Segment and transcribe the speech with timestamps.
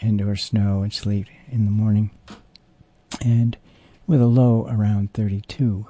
[0.00, 2.10] and or snow and sleet in the morning.
[3.24, 3.56] And
[4.06, 5.86] with a low around 32.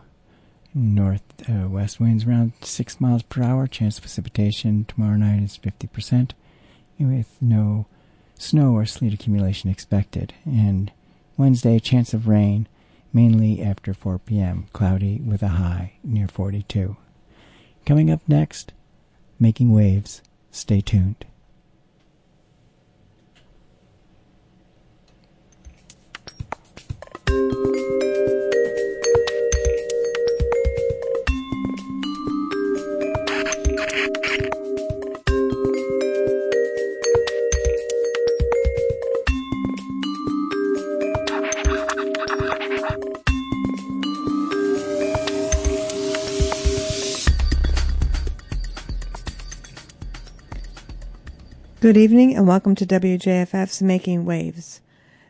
[0.77, 3.67] North uh, west winds around 6 miles per hour.
[3.67, 6.33] Chance of precipitation tomorrow night is 50%,
[6.99, 7.87] with no
[8.37, 10.35] snow or sleet accumulation expected.
[10.45, 10.91] And
[11.37, 12.67] Wednesday, chance of rain
[13.13, 16.97] mainly after 4 p.m., cloudy with a high near 42.
[17.87, 18.73] Coming up next,
[19.39, 20.21] making waves.
[20.51, 21.25] Stay tuned.
[51.85, 54.81] Good evening and welcome to WJFF's Making Waves.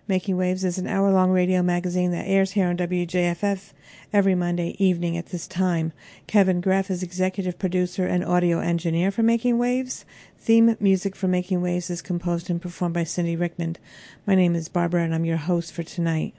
[0.06, 3.72] Making Waves is an hour long radio magazine that airs here on WJFF
[4.12, 5.92] every Monday evening at this time.
[6.28, 10.04] Kevin Gref is executive producer and audio engineer for Making Waves.
[10.38, 13.80] Theme music for Making Waves is composed and performed by Cindy Ricknand.
[14.24, 16.34] My name is Barbara and I'm your host for tonight.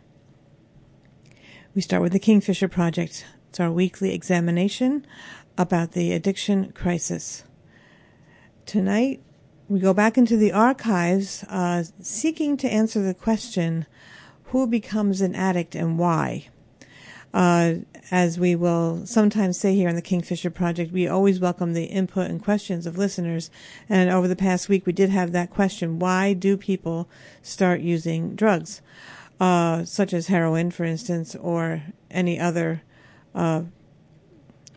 [1.76, 3.26] We start with the Kingfisher Project.
[3.50, 5.06] It's our weekly examination
[5.58, 7.44] about the addiction crisis.
[8.66, 9.22] Tonight,
[9.68, 13.86] we go back into the archives uh, seeking to answer the question
[14.46, 16.48] who becomes an addict and why?
[17.34, 17.76] Uh,
[18.12, 22.30] as we will sometimes say here on the Kingfisher Project, we always welcome the input
[22.30, 23.50] and questions of listeners.
[23.90, 27.10] And over the past week, we did have that question why do people
[27.42, 28.82] start using drugs,
[29.40, 32.84] uh, such as heroin, for instance, or any other
[33.34, 33.64] uh,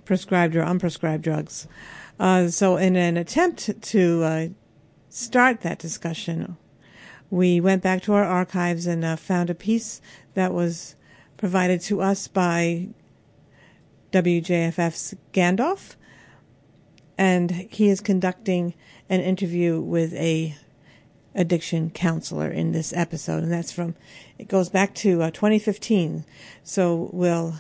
[0.04, 1.68] prescribed or unprescribed drugs?
[2.18, 4.48] Uh, so, in an attempt to uh,
[5.08, 6.56] start that discussion,
[7.30, 10.00] we went back to our archives and uh, found a piece
[10.34, 10.96] that was
[11.36, 12.88] provided to us by
[14.12, 15.96] WJFF's Gandalf,
[17.16, 18.74] and he is conducting
[19.08, 20.56] an interview with a
[21.34, 23.94] addiction counselor in this episode, and that's from
[24.38, 26.24] it goes back to uh, 2015.
[26.62, 27.54] So we'll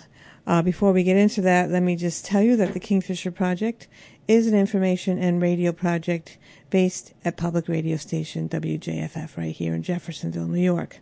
[0.46, 3.86] uh, before we get into that, let me just tell you that the Kingfisher Project
[4.26, 6.38] is an information and radio project
[6.70, 10.98] based at public radio station WJFF right here in Jeffersonville, New York.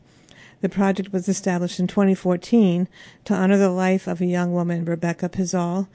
[0.60, 2.88] The project was established in 2014
[3.25, 5.88] to honor the life of a young woman, Rebecca Pizzol,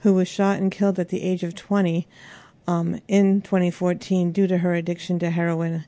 [0.00, 2.06] who was shot and killed at the age of 20
[2.66, 5.84] um, in 2014 due to her addiction to heroin.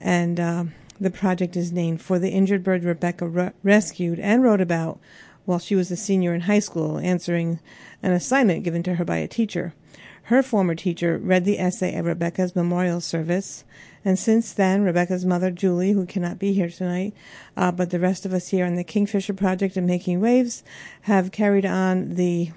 [0.00, 0.64] And uh,
[1.00, 4.98] the project is named for the injured bird Rebecca re- rescued and wrote about
[5.44, 7.60] while she was a senior in high school, answering
[8.02, 9.74] an assignment given to her by a teacher.
[10.26, 13.62] Her former teacher read the essay at Rebecca's memorial service,
[14.04, 17.14] and since then, Rebecca's mother, Julie, who cannot be here tonight,
[17.56, 20.64] uh, but the rest of us here on the Kingfisher Project and Making Waves
[21.02, 22.50] have carried on the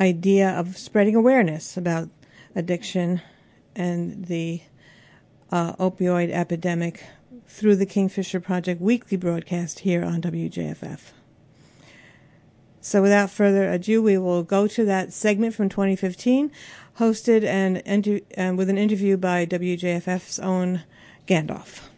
[0.00, 2.10] idea of spreading awareness about
[2.54, 3.20] addiction
[3.74, 4.62] and the
[5.50, 7.04] uh, opioid epidemic
[7.48, 11.10] through the Kingfisher Project weekly broadcast here on WJFF.
[12.84, 16.50] So without further ado, we will go to that segment from 2015,
[16.98, 20.82] hosted and, and um, with an interview by WJFF's own
[21.26, 21.88] Gandalf.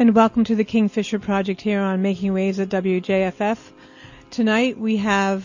[0.00, 3.58] And welcome to the Kingfisher Project here on Making Waves at WJFF.
[4.30, 5.44] Tonight we have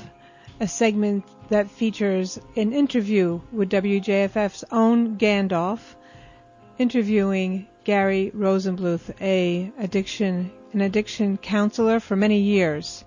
[0.62, 5.82] a segment that features an interview with WJFF's own Gandalf,
[6.78, 13.04] interviewing Gary Rosenbluth, a addiction an addiction counselor for many years.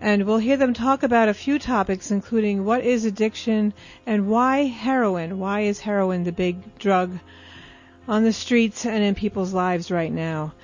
[0.00, 3.74] And we'll hear them talk about a few topics, including what is addiction
[4.06, 5.40] and why heroin.
[5.40, 7.18] Why is heroin the big drug
[8.08, 10.54] on the streets and in people's lives right now?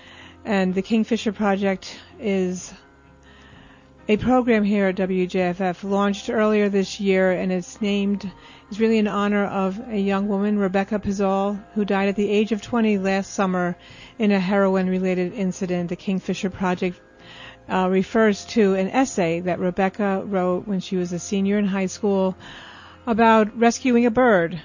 [0.45, 2.73] And the Kingfisher Project is
[4.09, 8.31] a program here at WJFF launched earlier this year, and it's named
[8.73, 12.53] is really in honor of a young woman, Rebecca Pizzol, who died at the age
[12.53, 13.77] of 20 last summer
[14.19, 15.91] in a heroin-related incident.
[15.91, 17.01] The Kingfisher Project
[17.69, 21.87] uh, refers to an essay that Rebecca wrote when she was a senior in high
[21.87, 22.37] school
[23.07, 24.61] about rescuing a bird,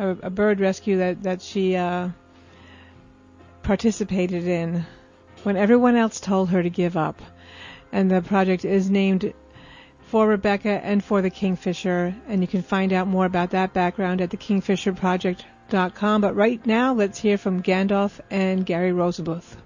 [0.00, 2.08] a, a bird rescue that that she uh,
[3.62, 4.86] participated in
[5.42, 7.20] when everyone else told her to give up
[7.92, 9.32] and the project is named
[10.10, 14.20] for Rebecca and for the Kingfisher, and you can find out more about that background
[14.20, 16.20] at thekingfisherproject.com.
[16.20, 19.56] But right now, let's hear from Gandalf and Gary Rosenbluth.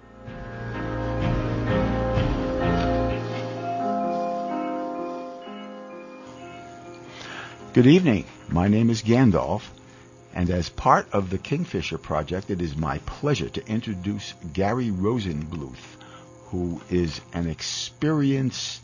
[7.73, 8.25] Good evening.
[8.47, 9.63] My name is Gandalf,
[10.35, 15.95] and as part of the Kingfisher Project, it is my pleasure to introduce Gary Rosenbluth
[16.55, 18.81] who is an experienced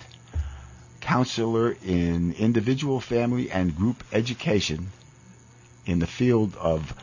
[0.99, 4.87] counselor in individual, family, and group education
[5.85, 6.93] in the field of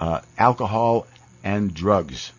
[0.00, 1.06] uh, alcohol
[1.44, 2.32] and drugs.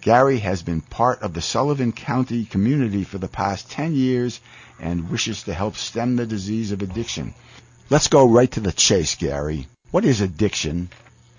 [0.00, 4.40] Gary has been part of the Sullivan County community for the past 10 years
[4.80, 7.34] and wishes to help stem the disease of addiction.
[7.90, 9.66] Let's go right to the chase, Gary.
[9.92, 10.88] What is addiction?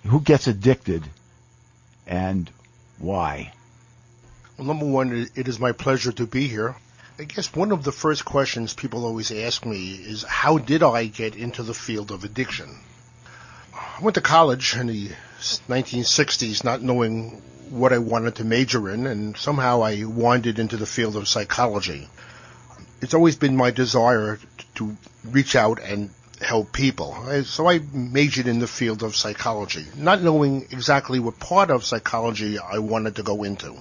[0.06, 1.04] Who gets addicted?
[2.06, 2.50] And
[2.98, 3.52] why?
[4.58, 6.76] Well, number one, it is my pleasure to be here.
[7.20, 11.06] I guess one of the first questions people always ask me is how did I
[11.06, 12.80] get into the field of addiction?
[13.74, 15.10] I went to college in the
[15.68, 20.86] 1960s not knowing what I wanted to major in, and somehow I wandered into the
[20.86, 22.08] field of psychology.
[23.02, 24.40] It's always been my desire
[24.76, 24.96] to
[25.26, 26.12] reach out and
[26.42, 27.44] help people.
[27.44, 32.60] So I majored in the field of psychology, not knowing exactly what part of psychology
[32.60, 33.76] I wanted to go into.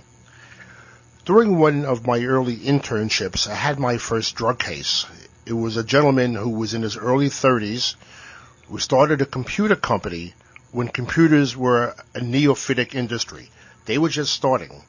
[1.24, 5.06] During one of my early internships, I had my first drug case.
[5.44, 7.96] It was a gentleman who was in his early 30s
[8.68, 10.34] who started a computer company
[10.72, 13.50] when computers were a neophytic industry.
[13.86, 14.82] They were just starting.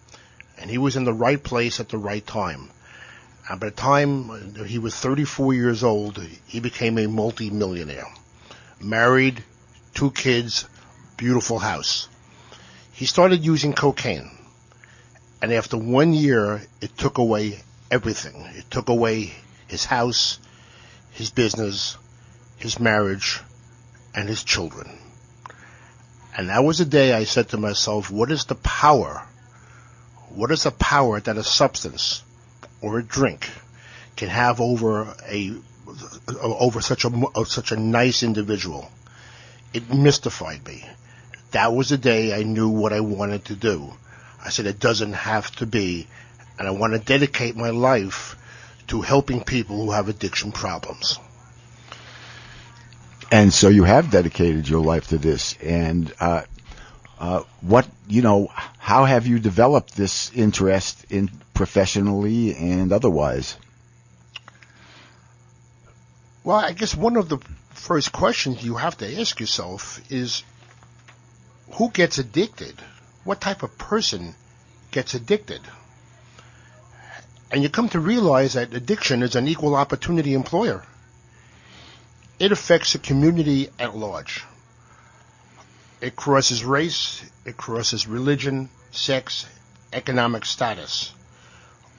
[0.58, 2.70] And he was in the right place at the right time.
[3.50, 8.08] And by the time he was 34 years old, he became a multi-millionaire.
[8.82, 9.42] Married,
[9.94, 10.66] two kids,
[11.16, 12.10] beautiful house.
[12.92, 14.30] He started using cocaine.
[15.42, 17.60] And after one year, it took away
[17.90, 18.36] everything.
[18.56, 19.32] It took away
[19.68, 20.40] his house,
[21.12, 21.98] his business,
[22.58, 23.40] his marriage,
[24.14, 24.90] and his children.
[26.36, 29.24] And that was the day I said to myself, what is the power?
[30.30, 32.24] What is the power that a substance
[32.82, 33.50] or a drink
[34.16, 35.54] can have over a
[36.42, 38.90] over such a such a nice individual?
[39.74, 40.86] It mystified me.
[41.52, 43.94] That was the day I knew what I wanted to do.
[44.44, 46.08] I said it doesn't have to be,
[46.58, 48.36] and I want to dedicate my life
[48.88, 51.20] to helping people who have addiction problems.
[53.32, 56.44] And so you have dedicated your life to this, and uh,
[57.20, 63.58] uh, what you know, how have you developed this interest in professionally and otherwise?
[66.44, 67.40] Well, I guess one of the
[67.72, 70.44] first questions you have to ask yourself is,
[71.74, 72.76] who gets addicted?
[73.28, 74.34] what type of person
[74.92, 75.60] gets addicted.
[77.52, 80.84] And you come to realize that addiction is an equal opportunity employer.
[82.40, 84.46] It affects the community at large.
[86.00, 89.48] It crosses race, it crosses religion, sex,
[89.92, 91.14] economic status.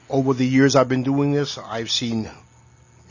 [0.08, 2.30] Over the years I've been doing this, I've seen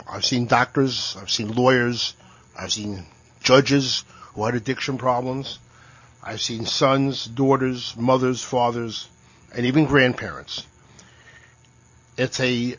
[0.10, 2.14] I've seen doctors, I've seen lawyers,
[2.58, 3.06] I've seen
[3.42, 4.04] judges
[4.34, 5.60] who had addiction problems.
[6.24, 9.10] I've seen sons, daughters, mothers, fathers,
[9.56, 10.66] and even grandparents.
[12.18, 12.76] It's a,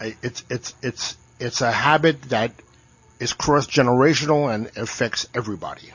[0.00, 2.52] it's, it's, it's, it's a habit that
[3.18, 5.92] is cross generational and affects everybody.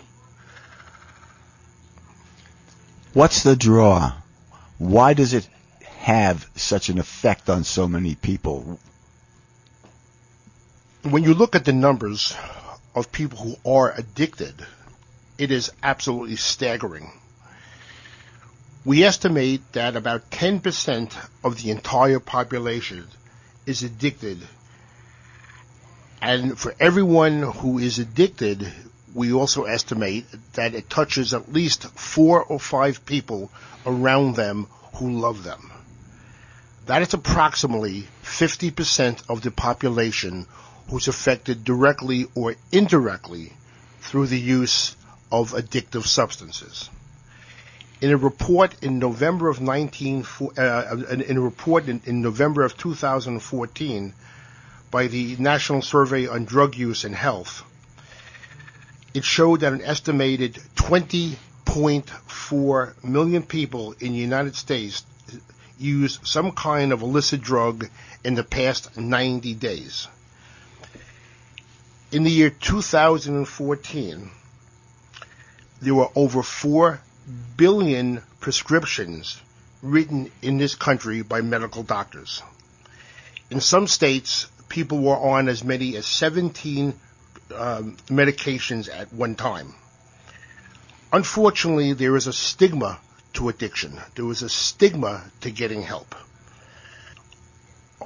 [3.13, 4.13] What's the draw?
[4.77, 5.45] Why does it
[5.83, 8.79] have such an effect on so many people?
[11.03, 12.33] When you look at the numbers
[12.95, 14.65] of people who are addicted,
[15.37, 17.11] it is absolutely staggering.
[18.85, 21.13] We estimate that about 10%
[21.43, 23.07] of the entire population
[23.65, 24.39] is addicted.
[26.21, 28.71] And for everyone who is addicted,
[29.13, 33.51] we also estimate that it touches at least four or five people
[33.85, 35.71] around them who love them.
[36.85, 40.47] That is approximately 50% of the population
[40.89, 43.53] who's affected directly or indirectly
[44.01, 44.95] through the use
[45.31, 46.89] of addictive substances.
[48.01, 50.25] In a report in November of 19,
[50.57, 54.13] uh, in a report in, in November of 2014,
[54.89, 57.63] by the National Survey on Drug Use and Health,
[59.13, 65.03] it showed that an estimated 20.4 million people in the United States
[65.77, 67.89] used some kind of illicit drug
[68.23, 70.07] in the past 90 days.
[72.11, 74.29] In the year 2014,
[75.81, 77.01] there were over 4
[77.57, 79.41] billion prescriptions
[79.81, 82.43] written in this country by medical doctors.
[83.49, 86.93] In some states, people were on as many as 17
[87.51, 89.73] um, medications at one time.
[91.13, 92.99] Unfortunately, there is a stigma
[93.33, 93.99] to addiction.
[94.15, 96.15] There is a stigma to getting help.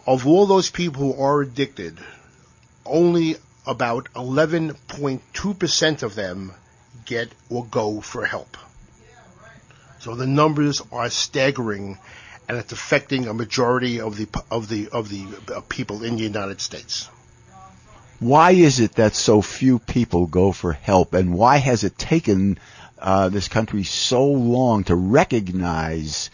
[0.08, 1.98] Of all those people who are addicted,
[2.86, 6.54] only about 11.2% of them
[7.06, 8.58] get or go for help.
[10.00, 11.98] So the numbers are staggering
[12.48, 16.24] and it's affecting a majority of the of the of the uh, people in the
[16.24, 17.10] United States.
[18.20, 22.58] Why is it that so few people go for help, and why has it taken
[22.98, 26.30] uh, this country so long to recognize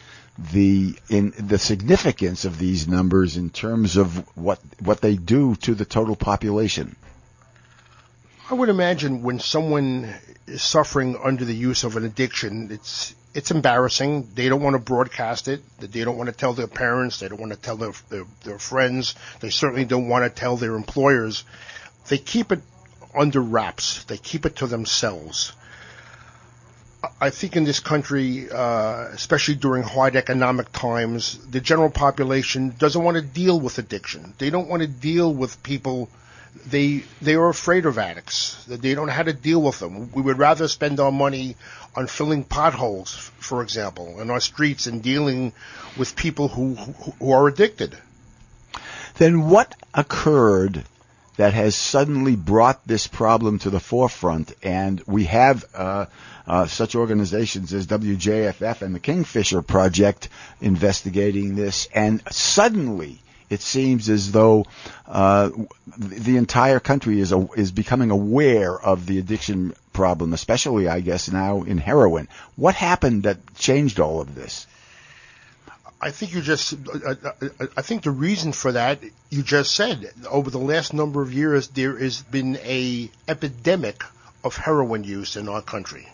[0.53, 5.73] the in the significance of these numbers in terms of what what they do to
[5.73, 6.95] the total population?
[8.50, 10.13] I would imagine when someone
[10.45, 14.29] is suffering under the use of an addiction, it's it's embarrassing.
[14.33, 15.61] They don't want to broadcast it.
[15.79, 17.19] They don't want to tell their parents.
[17.19, 19.15] They don't want to tell their, their, their friends.
[19.39, 21.43] They certainly don't want to tell their employers.
[22.09, 22.61] They keep it
[23.15, 24.03] under wraps.
[24.05, 25.53] They keep it to themselves.
[27.19, 33.03] I think in this country, uh, especially during hard economic times, the general population doesn't
[33.03, 34.33] want to deal with addiction.
[34.38, 36.09] They don't want to deal with people
[36.67, 38.63] they they are afraid of addicts.
[38.65, 40.12] They don't know how to deal with them.
[40.12, 41.55] We would rather spend our money
[41.96, 45.53] on filling potholes, for example, in our streets and dealing
[45.98, 47.98] with people who who are addicted.
[49.17, 50.84] Then what occurred
[51.38, 56.05] that has suddenly brought this problem to the forefront, and we have uh,
[56.46, 60.29] uh, such organizations as WJFF and the Kingfisher Project
[60.60, 64.65] investigating this, and suddenly it seems as though
[65.08, 65.50] uh,
[65.98, 71.29] the entire country is a, is becoming aware of the addiction problem, especially, I guess,
[71.29, 72.29] now in heroin.
[72.55, 74.67] What happened that changed all of this?
[76.00, 76.74] I think you just,
[77.77, 80.10] I think the reason for that you just said.
[80.29, 84.01] Over the last number of years, there has been a epidemic
[84.46, 86.08] of heroin use in our country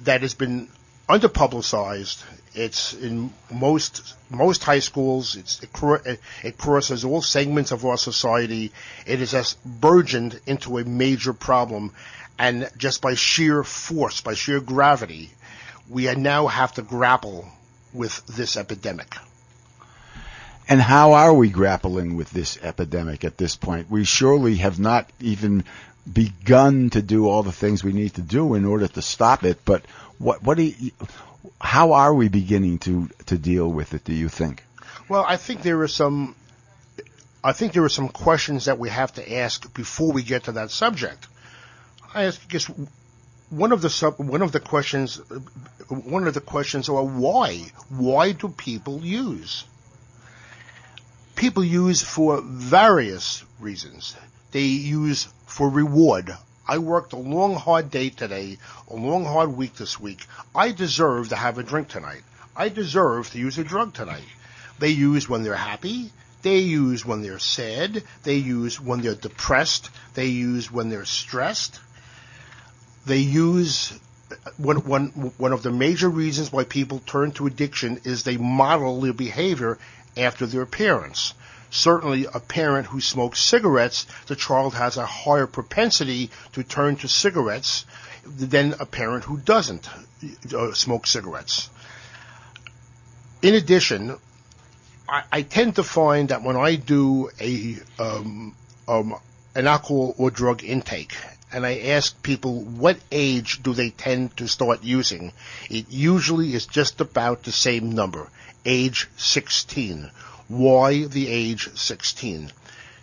[0.00, 0.68] that has been
[1.08, 2.24] underpublicized.
[2.54, 5.36] It's in most most high schools.
[5.36, 8.72] It, it crosses all segments of our society.
[9.06, 11.92] It has just burgeoned into a major problem,
[12.38, 15.30] and just by sheer force, by sheer gravity,
[15.88, 17.48] we now have to grapple
[17.92, 19.14] with this epidemic.
[20.68, 23.90] And how are we grappling with this epidemic at this point?
[23.90, 25.64] We surely have not even
[26.10, 29.58] begun to do all the things we need to do in order to stop it,
[29.64, 29.84] but
[30.18, 30.92] what what do you,
[31.60, 34.04] how are we beginning to to deal with it?
[34.04, 34.62] Do you think?
[35.08, 36.34] Well, I think there are some.
[37.42, 40.52] I think there are some questions that we have to ask before we get to
[40.52, 41.26] that subject.
[42.14, 42.70] I guess
[43.50, 45.20] one of the sub, one of the questions,
[45.88, 47.58] one of the questions are why?
[47.88, 49.64] Why do people use?
[51.36, 54.16] People use for various reasons.
[54.52, 56.34] They use for reward.
[56.66, 60.26] I worked a long, hard day today, a long, hard week this week.
[60.54, 62.22] I deserve to have a drink tonight.
[62.56, 64.24] I deserve to use a drug tonight.
[64.78, 66.10] They use when they're happy.
[66.42, 68.02] They use when they're sad.
[68.22, 69.90] They use when they're depressed.
[70.14, 71.80] They use when they're stressed.
[73.06, 73.92] They use
[74.56, 79.00] one, one, one of the major reasons why people turn to addiction is they model
[79.00, 79.78] their behavior
[80.16, 81.34] after their parents
[81.74, 87.08] certainly a parent who smokes cigarettes, the child has a higher propensity to turn to
[87.08, 87.84] cigarettes
[88.24, 89.88] than a parent who doesn't
[90.54, 91.68] uh, smoke cigarettes.
[93.42, 94.16] In addition,
[95.08, 98.54] I, I, tend to find that when I do a um,
[98.88, 99.16] um,
[99.54, 101.14] an alcohol or drug intake,
[101.52, 105.32] and I ask people what age do they tend to start using,
[105.68, 108.28] it usually is just about the same number,
[108.64, 110.10] age 16
[110.48, 112.52] why the age 16?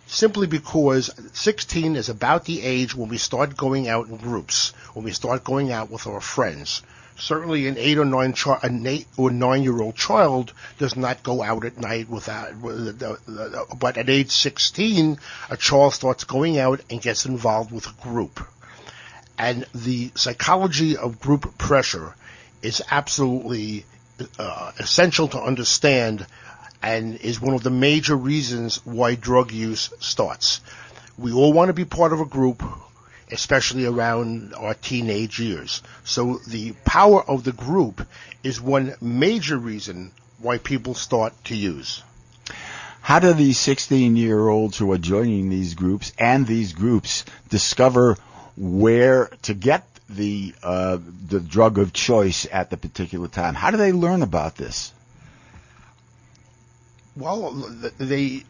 [0.06, 5.04] Simply because 16 is about the age when we start going out in groups, when
[5.04, 6.82] we start going out with our friends.
[7.16, 11.42] Certainly, an eight or nine an eight or nine year old child does not go
[11.42, 12.52] out at night without.
[13.78, 15.18] But at age 16,
[15.50, 18.40] a child starts going out and gets involved with a group,
[19.38, 22.14] and the psychology of group pressure
[22.62, 23.84] is absolutely
[24.38, 26.26] uh, essential to understand
[26.82, 30.60] and is one of the major reasons why drug use starts.
[31.16, 32.62] We all want to be part of a group,
[33.30, 35.82] especially around our teenage years.
[36.04, 38.06] So the power of the group
[38.42, 42.02] is one major reason why people start to use.
[43.00, 48.16] How do these 16 year olds who are joining these groups and these groups discover
[48.56, 50.98] where to get the uh,
[51.28, 53.54] the drug of choice at the particular time?
[53.54, 54.92] How do they learn about this?
[57.16, 57.52] Well,
[57.98, 58.44] they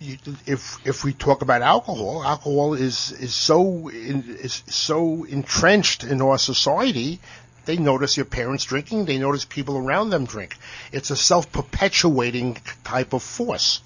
[0.00, 6.38] if if we talk about alcohol, alcohol is is so is so entrenched in our
[6.38, 7.20] society.
[7.64, 9.06] They notice your parents drinking.
[9.06, 10.56] They notice people around them drink.
[10.92, 13.80] It's a self-perpetuating type of force.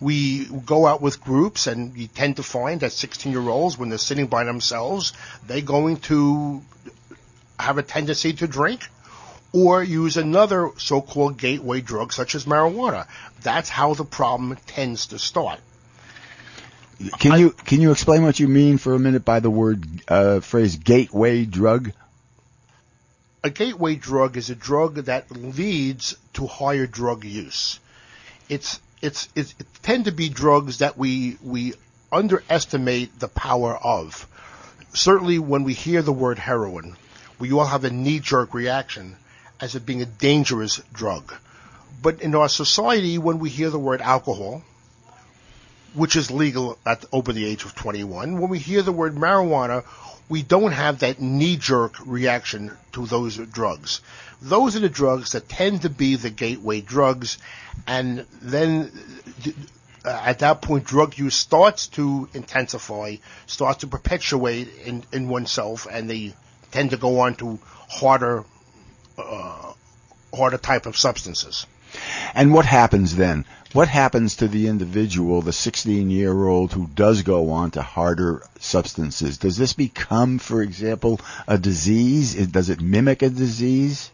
[0.00, 4.26] We go out with groups, and you tend to find that 16-year-olds, when they're sitting
[4.26, 5.12] by themselves,
[5.46, 6.62] they're going to
[7.58, 8.88] have a tendency to drink
[9.56, 13.06] or use another so-called gateway drug such as marijuana.
[13.42, 15.60] That's how the problem tends to start.
[17.18, 19.86] Can I, you can you explain what you mean for a minute by the word
[20.08, 21.92] uh, phrase gateway drug?
[23.44, 27.80] A gateway drug is a drug that leads to higher drug use.
[28.50, 31.72] It's it's, it's it tend to be drugs that we we
[32.12, 34.26] underestimate the power of.
[34.92, 36.96] Certainly, when we hear the word heroin,
[37.38, 39.16] we all have a knee-jerk reaction
[39.60, 41.34] as it being a dangerous drug.
[42.02, 44.62] But in our society, when we hear the word alcohol,
[45.94, 49.84] which is legal at over the age of 21, when we hear the word marijuana,
[50.28, 54.00] we don't have that knee-jerk reaction to those drugs.
[54.42, 57.38] Those are the drugs that tend to be the gateway drugs,
[57.86, 58.90] and then
[60.04, 65.86] uh, at that point, drug use starts to intensify, starts to perpetuate in, in oneself,
[65.90, 66.34] and they
[66.70, 67.58] tend to go on to
[67.88, 68.44] harder,
[69.18, 69.72] uh,
[70.34, 71.66] harder type of substances.
[72.34, 73.44] And what happens then?
[73.72, 78.42] What happens to the individual, the 16 year old who does go on to harder
[78.58, 79.38] substances?
[79.38, 82.34] Does this become, for example, a disease?
[82.48, 84.10] Does it mimic a disease?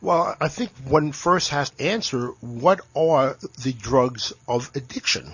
[0.00, 5.32] Well, I think one first has to answer what are the drugs of addiction?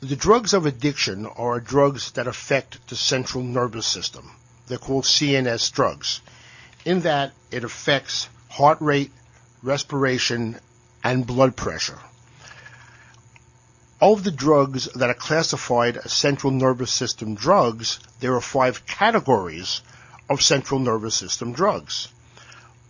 [0.00, 4.30] The drugs of addiction are drugs that affect the central nervous system.
[4.66, 6.20] They're called CNS drugs,
[6.84, 9.10] in that it affects heart rate,
[9.62, 10.58] respiration,
[11.04, 11.98] and blood pressure.
[14.00, 19.82] Of the drugs that are classified as central nervous system drugs, there are five categories
[20.30, 22.08] of central nervous system drugs.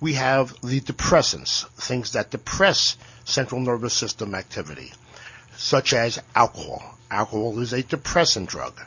[0.00, 4.92] We have the depressants, things that depress central nervous system activity,
[5.56, 6.98] such as alcohol.
[7.10, 8.78] Alcohol is a depressant drug.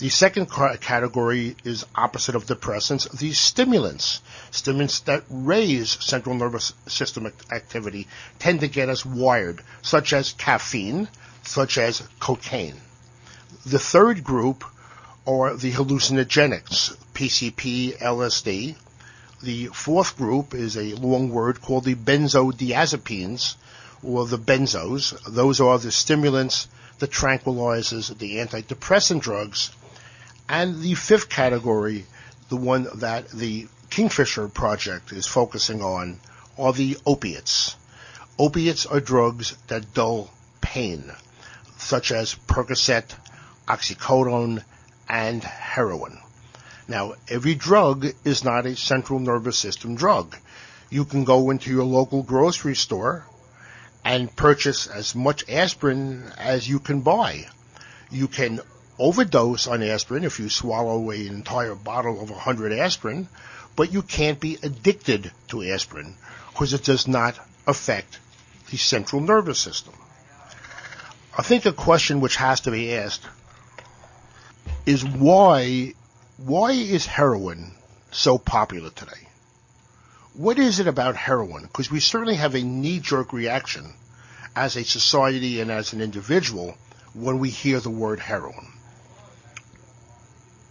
[0.00, 4.22] The second category is opposite of depressants, the stimulants.
[4.50, 8.08] Stimulants that raise central nervous system activity
[8.40, 11.08] tend to get us wired, such as caffeine,
[11.44, 12.74] such as cocaine.
[13.64, 14.64] The third group
[15.28, 18.74] are the hallucinogenics, PCP, LSD.
[19.44, 23.54] The fourth group is a long word called the benzodiazepines,
[24.02, 25.14] or the benzos.
[25.32, 26.66] Those are the stimulants,
[26.98, 29.70] the tranquilizers, the antidepressant drugs
[30.48, 32.04] and the fifth category,
[32.48, 36.20] the one that the Kingfisher Project is focusing on,
[36.58, 37.76] are the opiates.
[38.38, 40.30] Opiates are drugs that dull
[40.60, 41.12] pain,
[41.78, 43.14] such as Percocet,
[43.66, 44.62] oxycodone,
[45.08, 46.18] and heroin.
[46.86, 50.36] Now, every drug is not a central nervous system drug.
[50.90, 53.24] You can go into your local grocery store
[54.04, 57.46] and purchase as much aspirin as you can buy.
[58.10, 58.60] You can
[58.98, 63.28] overdose on aspirin if you swallow an entire bottle of 100 aspirin,
[63.76, 66.14] but you can't be addicted to aspirin
[66.50, 68.18] because it does not affect
[68.70, 69.94] the central nervous system.
[71.36, 73.26] I think a question which has to be asked
[74.86, 75.94] is why
[76.36, 77.72] why is heroin
[78.10, 79.28] so popular today?
[80.34, 81.62] What is it about heroin?
[81.62, 83.94] Because we certainly have a knee-jerk reaction
[84.56, 86.76] as a society and as an individual
[87.14, 88.73] when we hear the word heroin.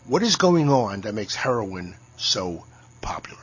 [0.06, 2.66] What is going on that makes heroin so
[3.02, 3.40] popular?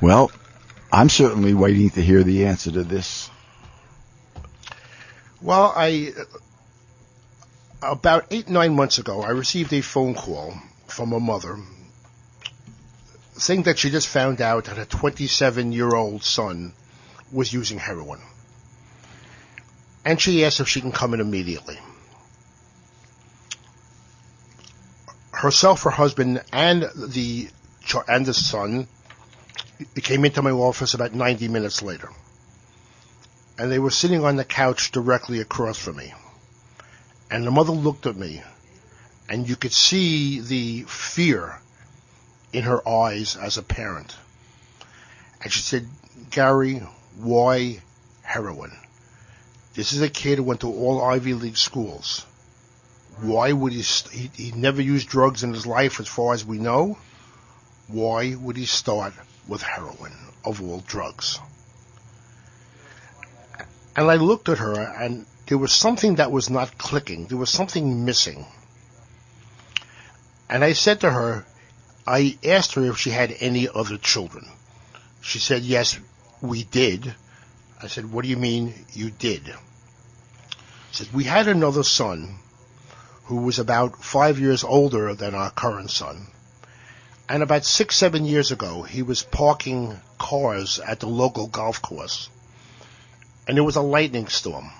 [0.00, 0.30] Well,
[0.92, 3.30] I'm certainly waiting to hear the answer to this.
[5.42, 6.12] Well, I
[7.82, 10.54] about eight nine months ago, I received a phone call
[10.86, 11.58] from a mother
[13.36, 16.72] saying that she just found out that a 27 year old son
[17.32, 18.20] was using heroin,
[20.04, 21.78] and she asked if she can come in immediately.
[25.38, 27.48] Herself, her husband, and the
[28.08, 28.86] and the son
[30.02, 32.10] came into my office about 90 minutes later.
[33.58, 36.14] and they were sitting on the couch directly across from me.
[37.30, 38.42] And the mother looked at me,
[39.28, 41.58] and you could see the fear
[42.52, 44.16] in her eyes as a parent.
[45.42, 45.88] And she said,
[46.30, 46.82] Gary,
[47.16, 47.80] why
[48.22, 48.72] heroin?
[49.74, 52.24] This is a kid who went to all Ivy League schools.
[53.20, 56.44] Why would he, st- he, he never used drugs in his life as far as
[56.44, 56.98] we know?
[57.88, 59.12] Why would he start
[59.48, 60.12] with heroin
[60.44, 61.40] of all drugs?
[63.96, 67.26] And I looked at her and there was something that was not clicking.
[67.26, 68.46] There was something missing.
[70.48, 71.44] And I said to her,
[72.06, 74.46] I asked her if she had any other children.
[75.20, 75.98] She said, yes,
[76.40, 77.14] we did.
[77.82, 79.42] I said, what do you mean you did?
[80.92, 82.38] She said, we had another son
[83.28, 86.26] who was about five years older than our current son.
[87.28, 92.30] And about six, seven years ago, he was parking cars at the local golf course.
[93.46, 94.70] And there was a lightning storm.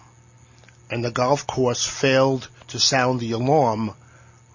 [0.90, 3.92] And the golf course failed to sound the alarm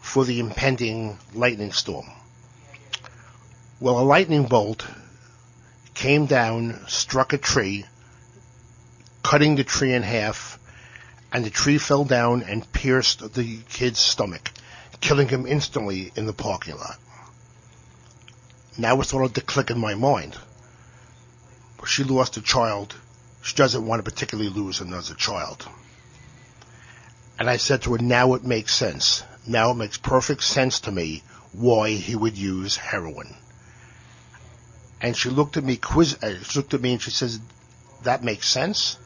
[0.02, 2.10] for the impending lightning storm.
[3.80, 4.88] Well, a lightning bolt
[5.94, 7.86] came down, struck a tree,
[9.22, 10.58] cutting the tree in half,
[11.34, 14.52] and the tree fell down and pierced the kid's stomach,
[15.02, 16.98] killing him instantly in the parking lot.
[18.78, 20.38] Now it started to click in my mind.
[21.86, 22.96] She lost a child.
[23.42, 25.68] She doesn't want to particularly lose another child.
[27.40, 29.24] And I said to her, now it makes sense.
[29.46, 33.36] Now it makes perfect sense to me why he would use heroin.
[35.02, 37.40] And she looked at me quiz, uh, she looked at me and she says,
[38.04, 38.98] that makes sense?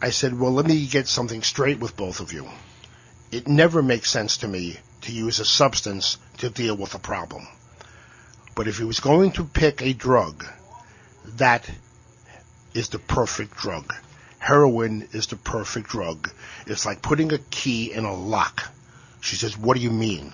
[0.00, 2.48] I said, well, let me get something straight with both of you.
[3.32, 7.46] It never makes sense to me to use a substance to deal with a problem.
[8.54, 10.44] But if he was going to pick a drug,
[11.36, 11.68] that
[12.74, 13.92] is the perfect drug.
[14.38, 16.30] Heroin is the perfect drug.
[16.66, 18.70] It's like putting a key in a lock.
[19.20, 20.32] She says, what do you mean?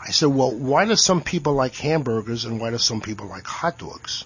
[0.00, 3.46] I said, well, why do some people like hamburgers and why do some people like
[3.46, 4.24] hot dogs?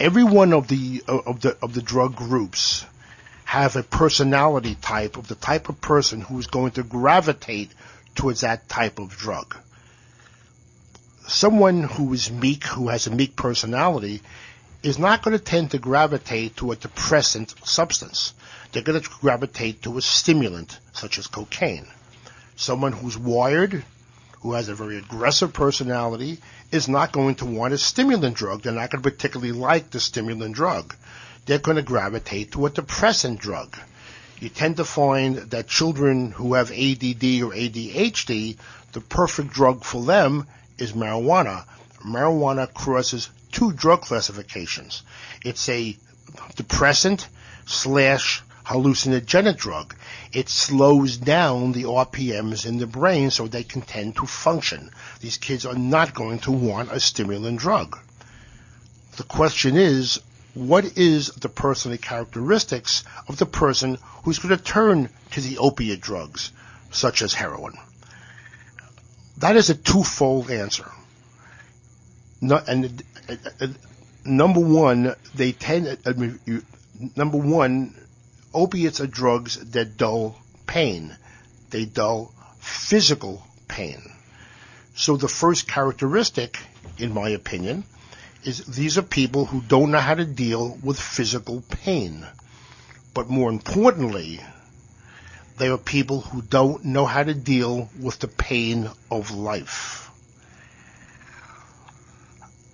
[0.00, 2.86] Every one of the uh, of the of the drug groups
[3.44, 7.70] have a personality type of the type of person who is going to gravitate
[8.14, 9.58] towards that type of drug.
[11.28, 14.22] Someone who is meek, who has a meek personality,
[14.82, 18.32] is not going to tend to gravitate to a depressant substance.
[18.72, 21.86] They're going to gravitate to a stimulant, such as cocaine.
[22.56, 23.84] Someone who's wired,
[24.40, 26.38] who has a very aggressive personality,
[26.70, 28.62] is not going to want a stimulant drug.
[28.62, 30.94] They're not going to particularly like the stimulant drug.
[31.46, 33.76] They're going to gravitate to a depressant drug.
[34.40, 38.56] You tend to find that children who have ADD or ADHD,
[38.92, 40.46] the perfect drug for them
[40.78, 41.64] is marijuana.
[42.06, 45.02] Marijuana crosses two drug classifications.
[45.44, 45.96] It's a
[46.56, 47.28] depressant
[47.66, 49.96] slash hallucinogenic drug.
[50.32, 54.90] It slows down the RPMs in the brain so they can tend to function.
[55.20, 57.98] These kids are not going to want a stimulant drug.
[59.16, 60.20] The question is,
[60.54, 66.00] what is the personal characteristics of the person who's going to turn to the opiate
[66.00, 66.52] drugs,
[66.90, 67.74] such as heroin?
[69.38, 70.90] That is a twofold answer.
[72.40, 73.66] No, and uh, uh,
[74.24, 75.98] number one, they tend.
[76.06, 76.38] I mean,
[77.16, 77.94] number one,
[78.52, 80.36] opiates are drugs that dull
[80.66, 81.16] pain.
[81.70, 84.00] They dull physical pain.
[84.94, 86.58] So the first characteristic,
[86.98, 87.84] in my opinion,
[88.44, 92.26] is these are people who don't know how to deal with physical pain.
[93.14, 94.40] But more importantly,
[95.58, 100.10] they are people who don't know how to deal with the pain of life.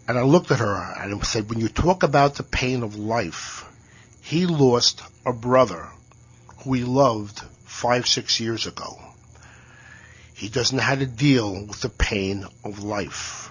[0.09, 3.66] And I looked at her and said, when you talk about the pain of life,
[4.27, 5.89] he lost a brother
[6.59, 8.99] who he loved five, six years ago.
[10.35, 13.51] He doesn't know how to deal with the pain of life.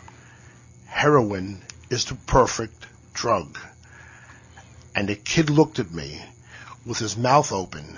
[0.88, 3.58] Heroin is the perfect drug.
[4.94, 6.22] And the kid looked at me
[6.86, 7.98] with his mouth open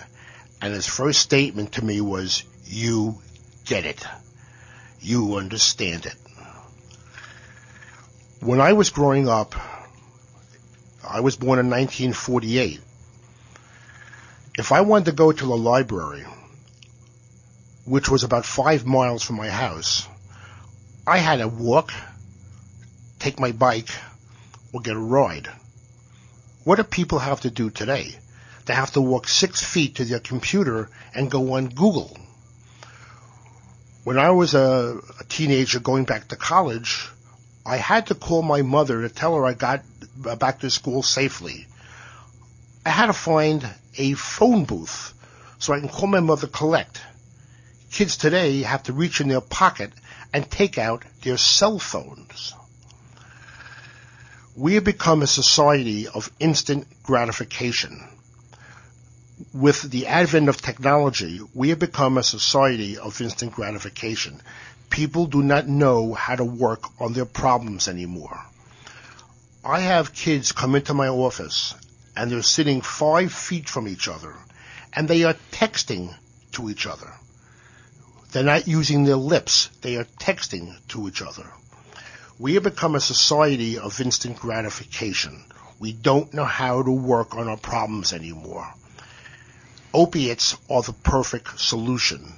[0.62, 3.20] and his first statement to me was, you
[3.66, 4.06] get it.
[5.02, 6.16] You understand it
[8.40, 9.56] when I was growing up,
[11.10, 12.82] I was born in 1948.
[14.58, 16.26] If I wanted to go to the library,
[17.86, 20.08] which was about five miles from my house,
[21.06, 21.93] I had to walk,
[23.20, 23.89] take my bike,
[24.74, 25.48] or get a ride.
[26.65, 28.15] What do people have to do today?
[28.65, 32.17] They have to walk six feet to their computer and go on Google.
[34.04, 37.08] When I was a, a teenager going back to college,
[37.65, 39.84] I had to call my mother to tell her I got
[40.39, 41.67] back to school safely.
[42.86, 45.13] I had to find a phone booth
[45.60, 47.01] so I can call my mother collect.
[47.91, 49.91] Kids today have to reach in their pocket
[50.34, 52.53] and take out their cell phones.
[54.56, 58.08] We have become a society of instant gratification.
[59.53, 64.41] With the advent of technology, we have become a society of instant gratification.
[64.89, 68.39] People do not know how to work on their problems anymore.
[69.63, 71.74] I have kids come into my office
[72.15, 74.34] and they're sitting five feet from each other
[74.93, 76.15] and they are texting
[76.54, 77.12] to each other.
[78.32, 79.70] They're not using their lips.
[79.82, 81.46] They are texting to each other.
[82.39, 85.43] We have become a society of instant gratification.
[85.80, 88.67] We don't know how to work on our problems anymore.
[89.93, 92.34] Opiates are the perfect solution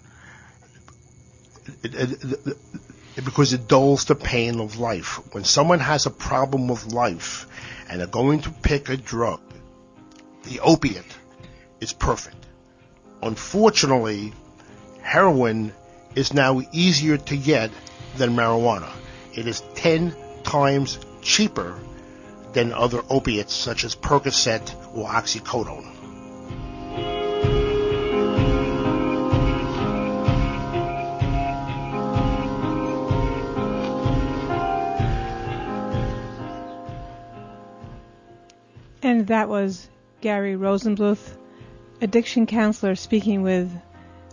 [3.24, 5.20] because it dulls the pain of life.
[5.34, 7.48] When someone has a problem with life
[7.90, 9.42] and they're going to pick a drug,
[10.44, 11.18] the opiate
[11.80, 12.46] is perfect.
[13.22, 14.34] Unfortunately,
[15.02, 15.74] heroin
[16.16, 17.72] is now easier to get
[18.18, 18.90] than marijuana.
[19.34, 21.80] It is 10 times cheaper
[22.54, 25.99] than other opiates such as Percocet or oxycodone.
[39.10, 39.90] And that was
[40.22, 41.36] Gary Rosenbluth,
[42.00, 43.76] addiction counselor, speaking with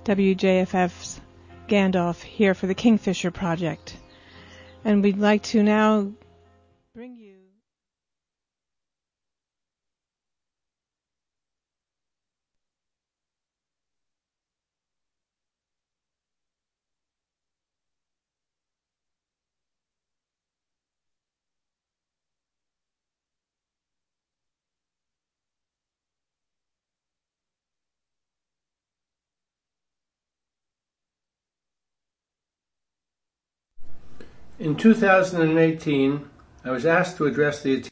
[0.05, 1.19] WJFF's
[1.67, 3.97] Gandalf here for the Kingfisher Project.
[4.85, 6.13] And we'd like to now
[34.59, 36.31] In 2018,
[36.65, 37.85] I was asked to address the.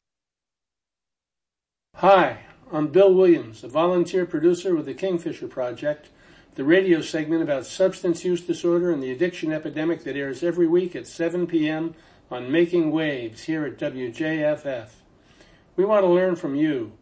[1.96, 2.38] Hi,
[2.72, 6.08] I'm Bill Williams, a volunteer producer with the Kingfisher Project,
[6.54, 10.96] the radio segment about substance use disorder and the addiction epidemic that airs every week
[10.96, 11.94] at 7 p.m.
[12.30, 14.88] on Making Waves here at WJFF.
[15.76, 16.92] We want to learn from you.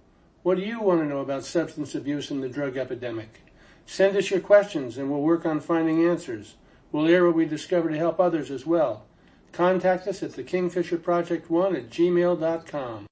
[0.43, 3.43] What do you want to know about substance abuse and the drug epidemic?
[3.87, 6.57] Send us your questions and we'll work on finding answers.
[6.91, 9.05] We'll air what we discover to help others as well.
[9.53, 13.07] Contact us at the Kingfisher Project One at gmail.com.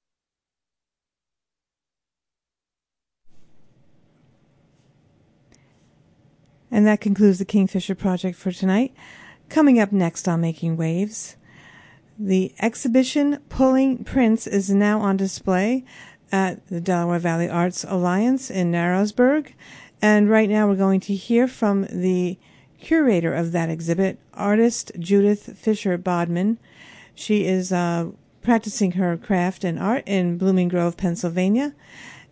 [6.71, 8.93] And that concludes the Kingfisher Project for tonight.
[9.49, 11.35] Coming up next on Making Waves,
[12.17, 15.83] the exhibition Pulling Prints is now on display
[16.31, 19.51] at the Delaware Valley Arts Alliance in Narrowsburg.
[20.01, 22.39] And right now we're going to hear from the
[22.81, 26.57] curator of that exhibit, artist Judith Fisher Bodman.
[27.15, 28.09] She is uh,
[28.41, 31.73] practicing her craft and art in Blooming Grove, Pennsylvania,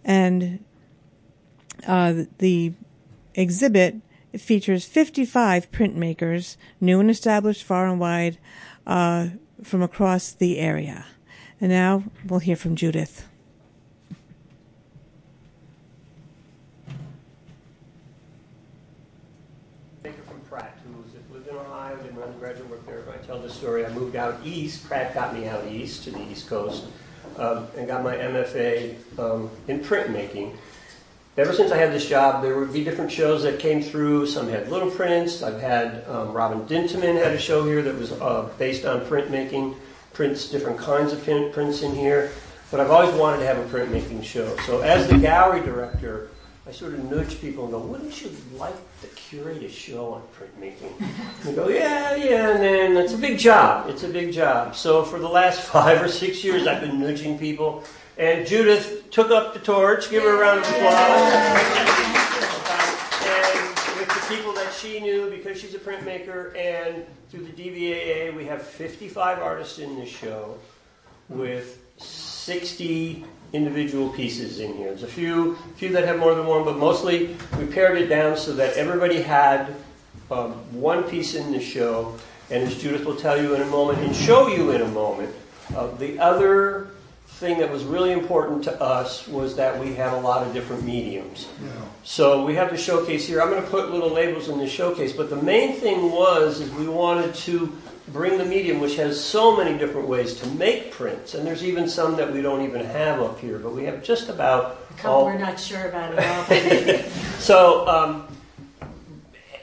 [0.04, 0.64] and
[1.88, 2.74] uh, the
[3.36, 3.98] exhibit
[4.38, 8.38] features 55 printmakers, new and established far and wide,
[8.86, 9.30] uh,
[9.64, 11.06] from across the area.
[11.62, 13.30] And now we'll hear from Judith.
[23.30, 23.86] tell the story.
[23.86, 24.88] I moved out east.
[24.88, 26.86] Pratt got me out east to the East Coast
[27.38, 30.56] um, and got my MFA um, in printmaking.
[31.38, 34.28] Ever since I had this job, there would be different shows that came through.
[34.28, 35.44] Some had little prints.
[35.44, 39.76] I've had um, Robin Dinteman had a show here that was uh, based on printmaking,
[40.14, 42.32] prints, different kinds of print, prints in here.
[42.72, 44.56] But I've always wanted to have a printmaking show.
[44.66, 46.30] So as the gallery director,
[46.70, 50.22] I sort of nudge people and go, wouldn't you like to curate a show on
[50.38, 50.94] printmaking?
[51.00, 53.90] And they go, yeah, yeah, and then it's a big job.
[53.90, 54.76] It's a big job.
[54.76, 57.84] So for the last five or six years, I've been nudging people.
[58.20, 60.12] And Judith took up the torch.
[60.12, 61.34] Give her a round of applause.
[63.26, 68.36] and with the people that she knew, because she's a printmaker, and through the DVAA,
[68.36, 70.56] we have 55 artists in this show
[71.30, 74.90] with 60 individual pieces in here.
[74.90, 78.38] There's a few, few that have more than one, but mostly we pared it down
[78.38, 79.76] so that everybody had
[80.32, 82.16] um, one piece in the show.
[82.52, 85.34] And as Judith will tell you in a moment and show you in a moment,
[85.76, 86.90] uh, the other
[87.28, 90.84] thing that was really important to us was that we had a lot of different
[90.84, 91.48] mediums.
[91.64, 91.72] Yeah.
[92.04, 93.42] So we have the showcase here.
[93.42, 96.70] I'm going to put little labels in the showcase, but the main thing was is
[96.72, 97.72] we wanted to
[98.12, 101.88] bring the medium, which has so many different ways to make prints, and there's even
[101.88, 104.80] some that we don't even have up here, but we have just about.
[104.90, 105.26] A couple all...
[105.26, 107.10] we're not sure about at all.
[107.40, 108.28] so, um,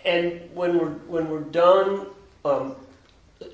[0.05, 2.07] and when we're when we're done.
[2.45, 2.77] Um,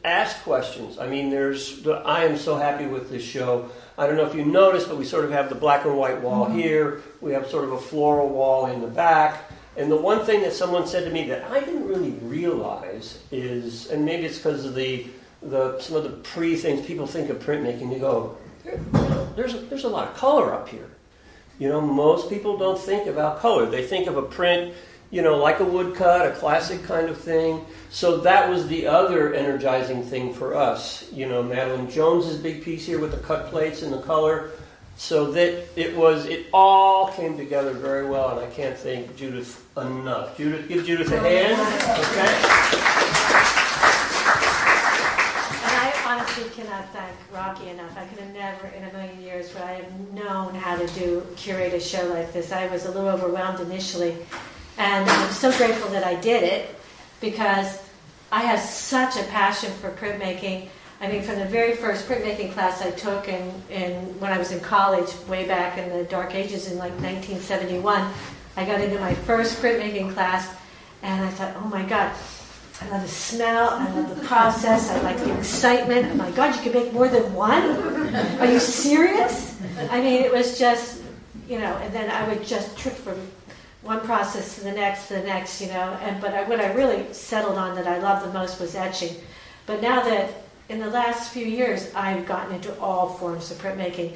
[0.04, 0.98] ask questions.
[0.98, 1.86] I mean, there's.
[1.86, 3.70] I am so happy with this show.
[3.98, 6.20] I don't know if you noticed, but we sort of have the black and white
[6.20, 6.58] wall mm-hmm.
[6.58, 7.02] here.
[7.20, 9.51] We have sort of a floral wall in the back.
[9.76, 13.90] And the one thing that someone said to me that I didn't really realize is,
[13.90, 15.06] and maybe it's because of the,
[15.42, 17.90] the some of the pre things people think of printmaking.
[17.90, 18.36] They go,
[19.34, 20.90] there's a, there's a lot of color up here.
[21.58, 23.66] You know, most people don't think about color.
[23.66, 24.74] They think of a print
[25.12, 27.64] you know, like a woodcut, a classic kind of thing.
[27.90, 31.06] So that was the other energizing thing for us.
[31.12, 34.50] You know, Madeline Jones's big piece here with the cut plates and the color.
[34.96, 39.66] So that it was, it all came together very well, and I can't thank Judith
[39.76, 40.36] enough.
[40.36, 41.60] Judith, give Judith a hand.
[41.98, 42.32] Okay.
[45.64, 47.96] And I honestly cannot thank Rocky enough.
[47.96, 51.26] I could have never, in a million years, would I have known how to do
[51.36, 52.52] curate a show like this.
[52.52, 54.16] I was a little overwhelmed initially,
[54.78, 56.76] and I'm so grateful that I did it
[57.20, 57.80] because
[58.30, 60.68] I have such a passion for printmaking.
[61.02, 63.40] I mean, from the very first printmaking class I took in
[64.20, 68.08] when I was in college, way back in the dark ages in like 1971,
[68.56, 70.54] I got into my first printmaking class,
[71.02, 72.14] and I thought, oh my God,
[72.80, 76.06] I love the smell, I love the process, I like the excitement.
[76.12, 78.14] Oh my God, you can make more than one?
[78.38, 79.60] Are you serious?
[79.90, 81.02] I mean, it was just,
[81.48, 83.18] you know, and then I would just trip from
[83.82, 85.98] one process to the next, to the next, you know.
[86.02, 89.16] And but I, what I really settled on that I loved the most was etching.
[89.66, 94.14] But now that in the last few years I've gotten into all forms of printmaking,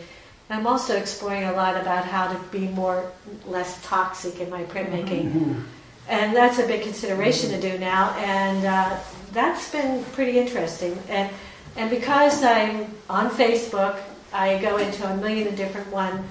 [0.48, 3.11] I'm also exploring a lot about how to be more
[3.46, 5.32] less toxic in my printmaking.
[5.32, 5.61] Mm-hmm.
[6.09, 8.96] And that's a big consideration to do now, and uh,
[9.32, 10.96] that's been pretty interesting.
[11.09, 11.28] And
[11.76, 13.98] and because I'm on Facebook,
[14.32, 16.26] I go into a million different one.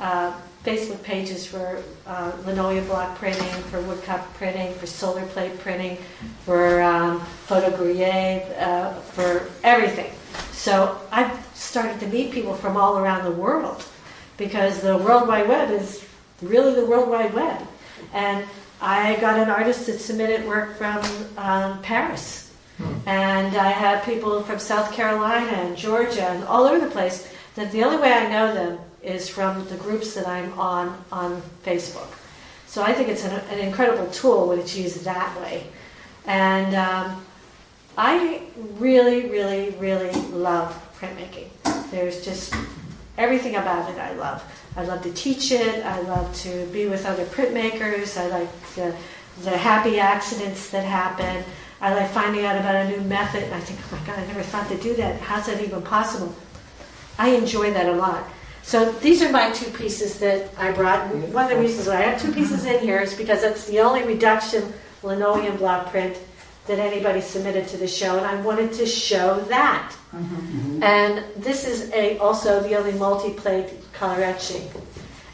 [0.00, 0.32] Uh,
[0.64, 5.96] Facebook pages for uh, linoleum block printing, for woodcut printing, for solar plate printing,
[6.44, 10.12] for um, photogravure, uh, for everything.
[10.52, 13.82] So I've started to meet people from all around the world
[14.36, 16.04] because the World Wide Web is
[16.42, 17.66] really the World Wide Web.
[18.12, 18.44] And
[18.82, 21.00] I got an artist that submitted work from
[21.38, 22.52] um, Paris.
[22.76, 22.94] Hmm.
[23.06, 27.72] And I had people from South Carolina and Georgia and all over the place that
[27.72, 32.08] the only way I know them is from the groups that I'm on on Facebook.
[32.66, 35.66] So I think it's an, an incredible tool when it's used that way.
[36.26, 37.24] And um,
[37.98, 38.42] I
[38.78, 41.48] really, really, really love printmaking.
[41.90, 42.54] There's just
[43.18, 44.44] everything about it I love.
[44.76, 45.84] I love to teach it.
[45.84, 48.16] I love to be with other printmakers.
[48.16, 48.94] I like the,
[49.42, 51.44] the happy accidents that happen.
[51.80, 53.52] I like finding out about a new method.
[53.52, 55.20] I think, oh my God, I never thought to do that.
[55.20, 56.34] How's that even possible?
[57.18, 58.28] I enjoy that a lot.
[58.70, 61.12] So these are my two pieces that I brought.
[61.12, 63.80] One of the reasons why I have two pieces in here is because it's the
[63.80, 66.16] only reduction linoleum block print
[66.68, 69.92] that anybody submitted to the show, and I wanted to show that.
[70.14, 70.84] Mm-hmm.
[70.84, 74.70] And this is a also the only multi-plate color etching.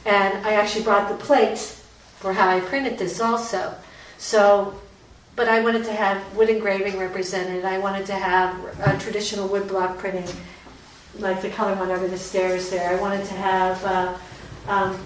[0.07, 1.85] And I actually brought the plates
[2.17, 3.75] for how I printed this also.
[4.17, 4.81] So,
[5.35, 7.67] but I wanted to have wood engraving represented.
[7.67, 10.25] I wanted to have a traditional wood block printing
[11.19, 12.91] like the color one over the stairs there.
[12.91, 14.19] I wanted to have uh,
[14.69, 14.99] um,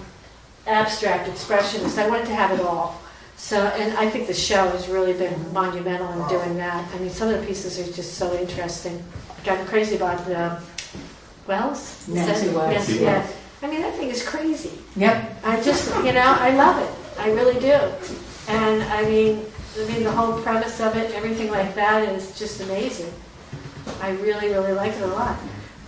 [0.67, 1.97] abstract expressionist.
[1.97, 3.01] I wanted to have it all.
[3.37, 6.87] So, and I think the show has really been monumental in doing that.
[6.93, 9.03] I mean, some of the pieces are just so interesting.
[9.39, 10.61] I got crazy about the
[11.47, 12.07] Wells.
[12.07, 12.87] Nancy Wells.
[12.87, 13.27] Yes, yeah.
[13.63, 14.77] I mean, that thing is crazy.
[14.95, 15.43] Yep.
[15.43, 17.19] I just, you know, I love it.
[17.19, 17.77] I really do.
[18.47, 19.45] And I mean,
[19.79, 23.11] I mean, the whole premise of it, everything like that, is just amazing.
[24.01, 25.37] I really, really like it a lot.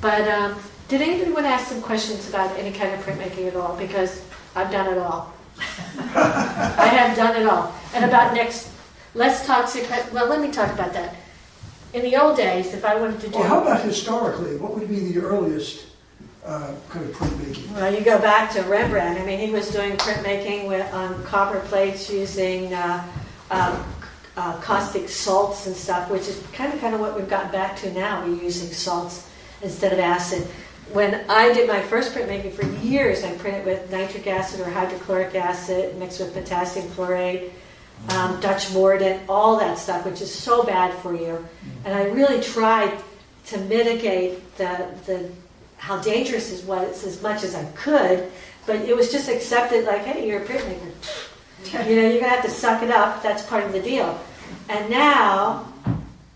[0.03, 3.55] But um, did anybody want to ask some questions about any kind of printmaking at
[3.55, 3.77] all?
[3.77, 4.21] Because
[4.53, 5.33] I've done it all.
[5.57, 7.73] I have done it all.
[7.93, 8.69] And about next,
[9.15, 9.89] less toxic.
[10.11, 11.15] Well, let me talk about that.
[11.93, 13.39] In the old days, if I wanted to do.
[13.39, 14.57] Well, how about historically?
[14.57, 15.85] What would be the earliest
[16.43, 17.71] uh, kind of printmaking?
[17.71, 19.21] Well, you go back to Rembrandt.
[19.21, 23.08] I mean, he was doing printmaking with on um, copper plates using uh,
[23.51, 23.81] um,
[24.35, 27.77] uh, caustic salts and stuff, which is kind of kind of what we've gotten back
[27.77, 28.25] to now.
[28.25, 29.29] We're using salts
[29.63, 30.43] instead of acid.
[30.91, 35.33] When I did my first printmaking for years, I printed with nitric acid or hydrochloric
[35.33, 37.51] acid mixed with potassium chlorate,
[38.09, 41.43] um, Dutch mordant, all that stuff, which is so bad for you.
[41.85, 42.95] And I really tried
[43.47, 45.29] to mitigate the, the
[45.77, 48.31] how dangerous it was as much as I could,
[48.65, 50.91] but it was just accepted like, hey, you're a printmaker.
[51.89, 53.21] you know, you're gonna have to suck it up.
[53.23, 54.19] That's part of the deal.
[54.69, 55.73] And now,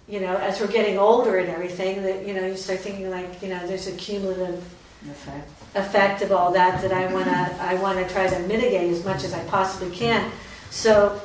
[0.08, 3.41] you know, as we're getting older and everything, that you know, you start thinking like,
[3.41, 4.64] you know, there's a cumulative
[5.10, 5.49] Effect.
[5.76, 9.34] effect of all that that I wanna I wanna try to mitigate as much as
[9.34, 10.32] I possibly can.
[10.70, 11.22] So,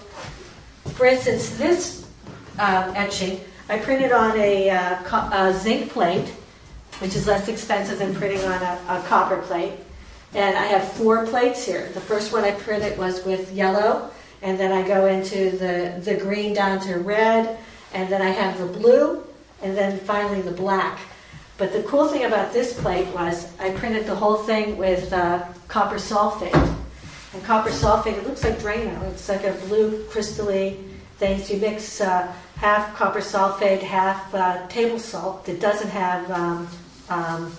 [0.95, 2.07] for instance, this
[2.59, 6.29] um, etching I printed on a, uh, co- a zinc plate,
[6.99, 9.73] which is less expensive than printing on a, a copper plate.
[10.35, 11.89] And I have four plates here.
[11.95, 14.11] The first one I printed was with yellow,
[14.43, 17.59] and then I go into the, the green down to red,
[17.95, 19.25] and then I have the blue,
[19.63, 20.99] and then finally the black.
[21.59, 25.45] But the cool thing about this plate was I printed the whole thing with uh,
[25.69, 26.55] copper sulfate.
[27.35, 29.03] And copper sulfate, it looks like Drano.
[29.11, 30.83] It's like a blue crystally
[31.19, 31.41] thing.
[31.41, 36.69] So you mix uh, half copper sulfate, half uh, table salt that doesn't have um,
[37.09, 37.53] um,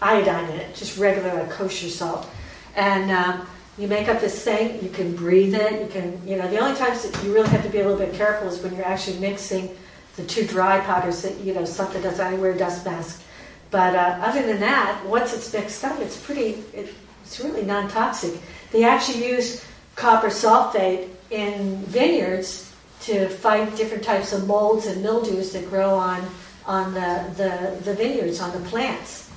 [0.00, 2.28] iodine in it, just regular like, kosher salt.
[2.76, 3.46] And um,
[3.80, 6.76] you make up this thing, you can breathe it, you can, you know, the only
[6.76, 9.18] times that you really have to be a little bit careful is when you're actually
[9.18, 9.74] mixing
[10.16, 13.22] the two dry powders that, you know, something does, I wear a dust mask.
[13.70, 17.88] But uh, other than that, once it's mixed up, it's pretty, it, it's really non
[17.88, 18.38] toxic.
[18.70, 19.64] They actually use
[19.94, 26.22] copper sulfate in vineyards to fight different types of molds and mildews that grow on,
[26.66, 29.30] on the, the, the vineyards, on the plants.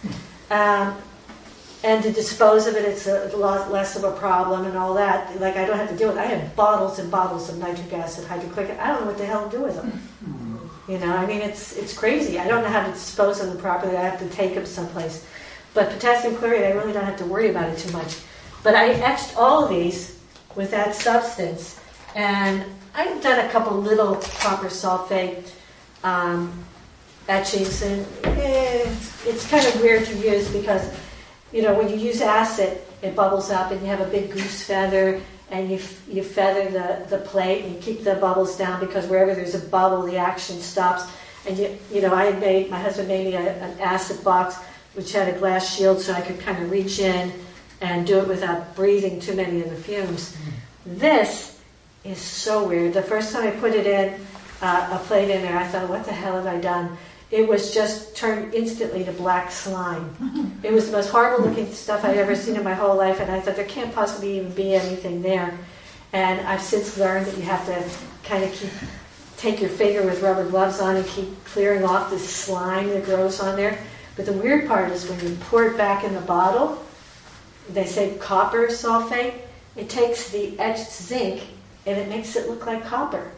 [0.52, 0.98] Um,
[1.84, 5.40] and to dispose of it, it's a lot less of a problem and all that.
[5.42, 6.18] Like I don't have to deal with.
[6.18, 6.22] It.
[6.22, 8.80] I have bottles and bottles of nitric acid, hydrochloric.
[8.80, 10.70] I don't know what the hell to do with them.
[10.88, 12.40] You know, I mean, it's it's crazy.
[12.40, 13.98] I don't know how to dispose of them properly.
[13.98, 15.28] I have to take them someplace.
[15.74, 18.18] But potassium chloride, I really don't have to worry about it too much.
[18.64, 20.20] But I etched all of these
[20.56, 21.80] with that substance,
[22.16, 22.64] and
[22.96, 25.52] I've done a couple little copper sulfate
[26.04, 26.64] um,
[27.28, 30.94] etchings, and eh, it's kind of weird to use because
[31.54, 34.64] you know, when you use acid, it bubbles up and you have a big goose
[34.64, 35.80] feather and you,
[36.10, 39.60] you feather the, the plate and you keep the bubbles down because wherever there's a
[39.70, 41.04] bubble, the action stops.
[41.48, 44.58] And you, you know, I made, my husband made me a, an acid box
[44.96, 47.32] which had a glass shield so I could kind of reach in
[47.82, 50.36] and do it without breathing too many of the fumes.
[50.86, 51.62] This
[52.04, 52.94] is so weird.
[52.94, 54.20] The first time I put it in,
[54.62, 56.98] uh, a plate in there, I thought, what the hell have I done?
[57.34, 60.16] It was just turned instantly to black slime.
[60.62, 63.32] It was the most horrible looking stuff I'd ever seen in my whole life, and
[63.32, 65.58] I thought there can't possibly even be anything there.
[66.14, 67.84] And I've since learned that you have to
[68.24, 68.70] kind of keep
[69.38, 73.40] take your finger with rubber gloves on and keep clearing off the slime that grows
[73.40, 73.80] on there.
[74.16, 76.86] But the weird part is when you pour it back in the bottle,
[77.68, 79.34] they say copper sulfate,
[79.76, 81.42] it takes the etched zinc
[81.88, 83.32] and it makes it look like copper.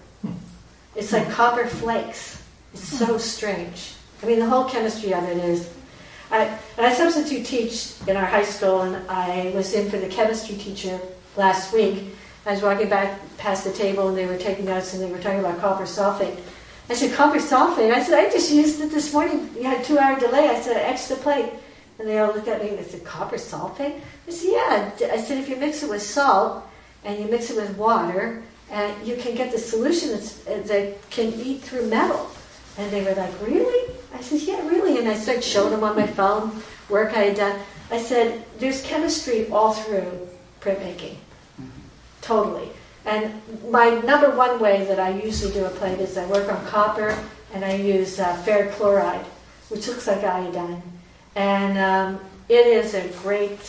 [0.96, 2.45] It's like copper flakes.
[2.76, 3.94] It's so strange.
[4.22, 5.74] I mean, the whole chemistry of it is.
[6.30, 10.58] I, I substitute teach in our high school, and I was in for the chemistry
[10.58, 11.00] teacher
[11.38, 12.04] last week.
[12.46, 15.20] I was walking back past the table, and they were taking notes, and they were
[15.20, 16.38] talking about copper sulfate.
[16.90, 17.94] I said, copper sulfate?
[17.94, 19.50] I said, I just used it this morning.
[19.56, 20.50] You had a two hour delay.
[20.50, 21.54] I said, extra plate.
[21.98, 24.02] And they all looked at me and they said, copper sulfate?
[24.28, 25.10] I said, yeah.
[25.14, 26.68] I said, if you mix it with salt
[27.06, 31.10] and you mix it with water, and you can get the solution that's, uh, that
[31.10, 32.30] can eat through metal.
[32.78, 33.94] And they were like, Really?
[34.14, 34.98] I said, Yeah, really.
[34.98, 37.60] And I started showing them on my phone work I had done.
[37.92, 40.28] I said, There's chemistry all through
[40.62, 41.16] printmaking.
[42.22, 42.70] Totally.
[43.06, 46.66] And my number one way that I usually do a plate is I work on
[46.66, 47.16] copper
[47.54, 49.24] and I use uh, ferric chloride,
[49.70, 50.82] which looks like iodine.
[51.36, 52.20] And um,
[52.50, 53.60] it is a great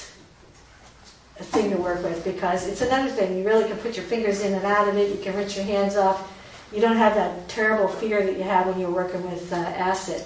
[1.36, 3.38] thing to work with because it's another thing.
[3.38, 5.66] You really can put your fingers in and out of it, you can rinse your
[5.66, 6.32] hands off
[6.72, 10.24] you don't have that terrible fear that you have when you're working with uh, acid.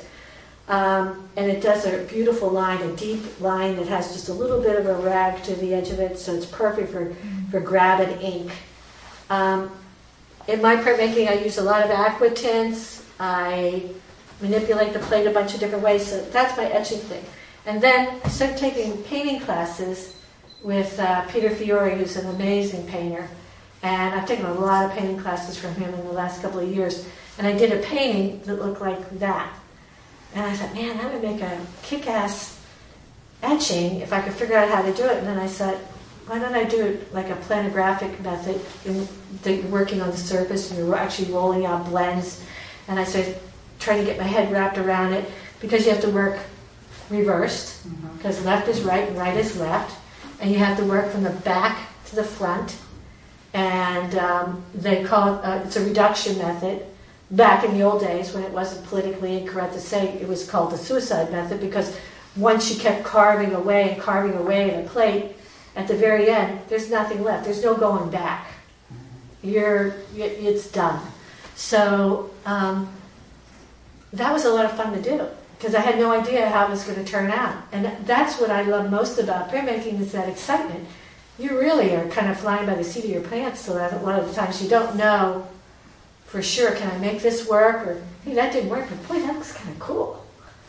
[0.68, 4.60] Um, and it does a beautiful line, a deep line that has just a little
[4.62, 7.14] bit of a rag to the edge of it, so it's perfect for,
[7.50, 8.52] for grabbing ink.
[9.28, 9.70] Um,
[10.46, 13.04] in my printmaking, I use a lot of aqua tints.
[13.18, 13.90] I
[14.40, 17.24] manipulate the plate a bunch of different ways, so that's my etching thing.
[17.66, 20.16] And then I started taking painting classes
[20.62, 23.28] with uh, Peter Fiore, who's an amazing painter.
[23.82, 26.68] And I've taken a lot of painting classes from him in the last couple of
[26.68, 27.06] years.
[27.38, 29.52] And I did a painting that looked like that.
[30.34, 32.60] And I thought, man, that would make a kick ass
[33.42, 35.18] etching if I could figure out how to do it.
[35.18, 35.78] And then I said,
[36.26, 38.60] why don't I do it like a planographic method
[39.42, 42.44] that you're working on the surface and you're actually rolling out blends.
[42.86, 43.38] And I started
[43.78, 45.28] trying to get my head wrapped around it
[45.60, 46.38] because you have to work
[47.08, 47.82] reversed
[48.16, 48.46] because mm-hmm.
[48.46, 49.98] left is right and right is left.
[50.40, 52.76] And you have to work from the back to the front
[53.52, 56.86] and um, they call it, uh, it's a reduction method.
[57.30, 60.72] Back in the old days, when it wasn't politically incorrect to say, it was called
[60.72, 61.96] the suicide method because
[62.36, 65.36] once you kept carving away and carving away at a plate,
[65.76, 67.44] at the very end, there's nothing left.
[67.44, 68.48] There's no going back.
[69.42, 71.00] You're, it's done.
[71.54, 72.88] So um,
[74.12, 75.26] that was a lot of fun to do
[75.56, 77.62] because I had no idea how it was going to turn out.
[77.72, 80.88] And that's what I love most about printmaking is that excitement.
[81.40, 83.98] You really are kind of flying by the seat of your pants so that a
[83.98, 85.48] lot of the times you don't know
[86.30, 87.84] for sure, can I make this work?
[87.88, 90.24] Or, hey, that didn't work, but boy, that looks kind of cool.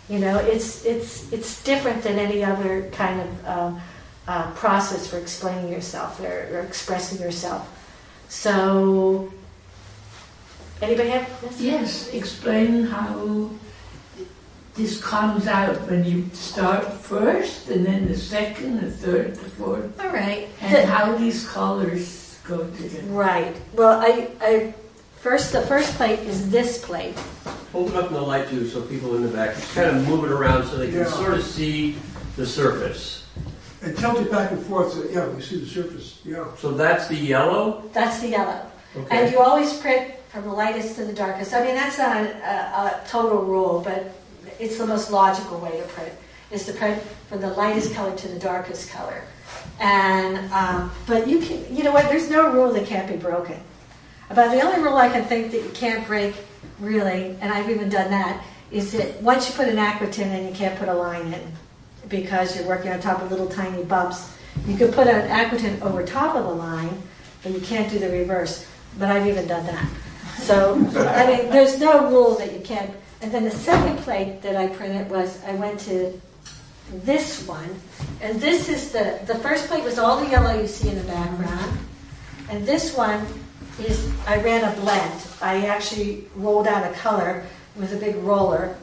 [0.10, 3.82] You know, it's, it's, it's different than any other kind of um,
[4.28, 7.70] uh, process for explaining yourself or, or expressing yourself.
[8.28, 9.32] So,
[10.82, 11.30] anybody have?
[11.60, 13.52] Yes, explain how
[14.76, 20.00] this comes out when you start first, and then the second, the third, the fourth.
[20.00, 20.48] All right.
[20.62, 23.02] And the, how these colors go together.
[23.08, 23.56] Right.
[23.74, 24.74] Well, I, I
[25.18, 27.18] first the first plate is this plate.
[27.74, 30.08] Hold it up in the light too, so people in the back just kind of
[30.08, 31.06] move it around so they can yeah.
[31.06, 31.98] sort of see
[32.38, 33.28] the surface.
[33.82, 36.22] And tilt it back and forth so yeah, we see the surface.
[36.24, 36.46] Yeah.
[36.58, 37.90] So that's the yellow.
[37.94, 38.66] That's the yellow.
[38.96, 39.24] Okay.
[39.24, 41.54] And you always print from the lightest to the darkest.
[41.54, 44.21] I mean, that's not a, a, a total rule, but
[44.62, 46.14] it's the most logical way to print
[46.51, 49.24] is to print from the lightest color to the darkest color.
[49.80, 52.07] And um, but you can, you know what?
[52.09, 53.59] There's no rule that can't be broken.
[54.30, 56.36] About the only rule I can think that you can't break,
[56.80, 60.53] really, and I've even done that, is that once you put an aquatint in, you
[60.53, 61.51] can't put a line in
[62.07, 64.34] because you're working on top of little tiny bumps.
[64.68, 67.01] You could put an aquatint over top of the line,
[67.43, 68.68] but you can't do the reverse.
[68.99, 69.89] But I've even done that.
[70.38, 72.91] So, I mean, there's no rule that you can't
[73.22, 76.20] and then the second plate that I printed was I went to
[76.92, 77.70] this one,
[78.22, 81.04] and this is the the first plate was all the yellow you see in the
[81.04, 81.78] background,
[82.50, 83.26] and this one
[83.80, 85.22] is I ran a blend.
[85.42, 87.44] I actually rolled out a color
[87.76, 88.76] with a big roller,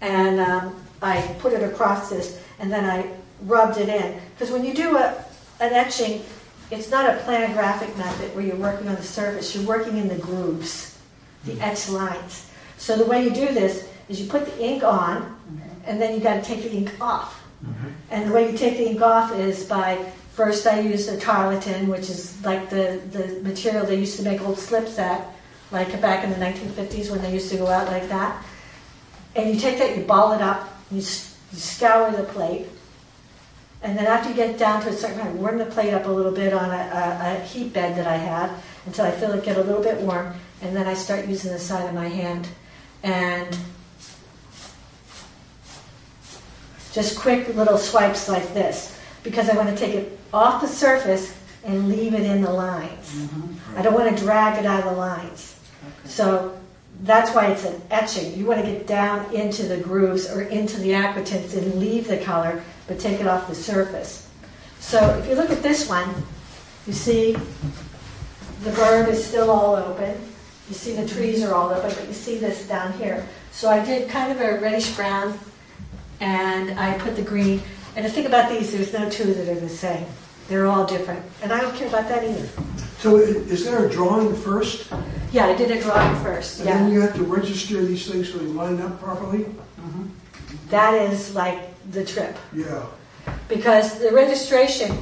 [0.00, 3.10] and um, I put it across this, and then I
[3.42, 5.24] rubbed it in because when you do a
[5.60, 6.24] an etching,
[6.70, 9.54] it's not a planographic method where you're working on the surface.
[9.54, 10.98] You're working in the grooves,
[11.44, 12.48] the etch lines.
[12.82, 15.60] So the way you do this is you put the ink on, mm-hmm.
[15.86, 17.40] and then you got to take the ink off.
[17.64, 17.88] Mm-hmm.
[18.10, 21.86] And the way you take the ink off is by first I use the tarlatan,
[21.86, 25.28] which is like the, the material they used to make old slips at,
[25.70, 28.44] like back in the 1950s when they used to go out like that.
[29.36, 32.66] And you take that, you ball it up, you, you scour the plate,
[33.84, 36.10] and then after you get down to a certain point, warm the plate up a
[36.10, 38.50] little bit on a, a, a heat bed that I had
[38.86, 41.60] until I feel it get a little bit warm, and then I start using the
[41.60, 42.48] side of my hand
[43.02, 43.56] and
[46.92, 51.36] just quick little swipes like this because I want to take it off the surface
[51.64, 53.14] and leave it in the lines.
[53.14, 53.78] Mm-hmm.
[53.78, 55.58] I don't want to drag it out of the lines.
[55.84, 56.08] Okay.
[56.08, 56.58] So
[57.02, 58.36] that's why it's an etching.
[58.36, 62.18] You want to get down into the grooves or into the aquatints and leave the
[62.18, 64.28] color, but take it off the surface.
[64.80, 66.08] So if you look at this one,
[66.86, 67.36] you see
[68.62, 70.20] the bird is still all open.
[70.72, 73.28] You see the trees are all open, but you see this down here.
[73.50, 75.38] So I did kind of a reddish brown,
[76.18, 77.60] and I put the green.
[77.94, 80.06] And the thing about these, there's no two that are the same.
[80.48, 82.48] They're all different, and I don't care about that either.
[83.00, 84.90] So is there a drawing first?
[85.30, 86.60] Yeah, I did a drawing first.
[86.60, 86.78] And yeah.
[86.78, 89.40] then you have to register these things so they line up properly.
[89.40, 90.06] Mm-hmm.
[90.70, 91.60] That is like
[91.90, 92.34] the trip.
[92.54, 92.86] Yeah.
[93.46, 94.96] Because the registration,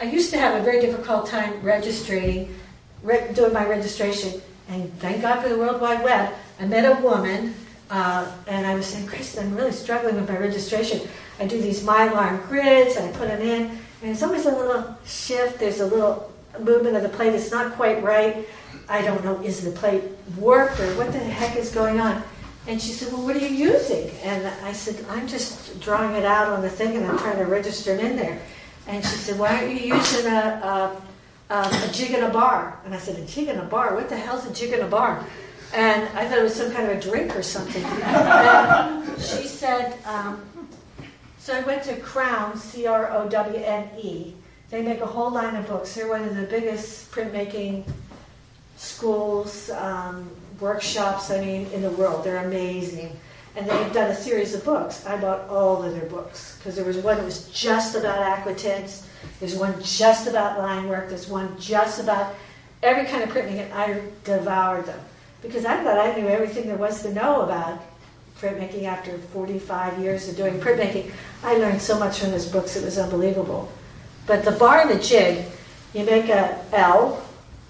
[0.00, 2.54] I used to have a very difficult time registering,
[3.02, 7.00] re- doing my registration and thank God for the World Wide Web, I met a
[7.00, 7.54] woman,
[7.90, 11.08] uh, and I was saying, Kristen, I'm really struggling with my registration.
[11.38, 15.58] I do these mylar grids, and I put them in, and always a little shift.
[15.58, 17.34] There's a little movement of the plate.
[17.34, 18.46] It's not quite right.
[18.88, 20.04] I don't know, is the plate
[20.36, 22.22] warped or what the heck is going on?
[22.68, 24.10] And she said, Well, what are you using?
[24.22, 27.46] And I said, I'm just drawing it out on the thing and I'm trying to
[27.46, 28.40] register it in there.
[28.86, 31.02] And she said, Why aren't you using a, a
[31.50, 32.78] um, a jig in a bar.
[32.84, 33.94] And I said, a jig in a bar?
[33.94, 35.24] What the hell's a jig in a bar?
[35.74, 37.84] And I thought it was some kind of a drink or something.
[37.84, 40.44] and she said, um,
[41.38, 44.34] so I went to Crown, C R O W N E.
[44.70, 45.94] They make a whole line of books.
[45.94, 47.88] They're one of the biggest printmaking
[48.76, 50.28] schools, um,
[50.58, 52.24] workshops, I mean, in the world.
[52.24, 53.16] They're amazing.
[53.54, 55.06] And they've done a series of books.
[55.06, 59.06] I bought all of their books because there was one that was just about aquatints
[59.40, 61.08] there's one just about line work.
[61.08, 62.34] There's one just about
[62.82, 65.00] every kind of printmaking, and I devoured them
[65.42, 67.82] because I thought I knew everything there was to know about
[68.40, 71.10] printmaking after 45 years of doing printmaking.
[71.42, 73.70] I learned so much from those books; it was unbelievable.
[74.26, 75.46] But the bar and the jig,
[75.92, 77.22] you make a L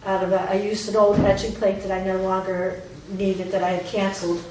[0.04, 0.50] out of a.
[0.50, 4.42] I used an old etching plate that I no longer needed that I had canceled,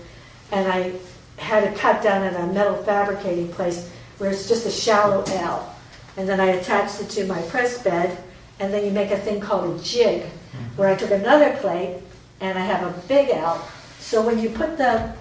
[0.52, 0.94] and I
[1.38, 5.75] had it cut down at a metal fabricating place where it's just a shallow L.
[6.18, 8.18] And then I attached it to my press bed,
[8.60, 10.24] and then you make a thing called a jig,
[10.76, 11.98] where I took another plate
[12.42, 13.68] and I have a big L.
[14.00, 15.14] So when you put the,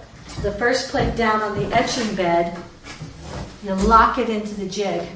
[0.42, 2.56] the first plate down on the etching bed,
[3.64, 5.08] you lock it into the jig,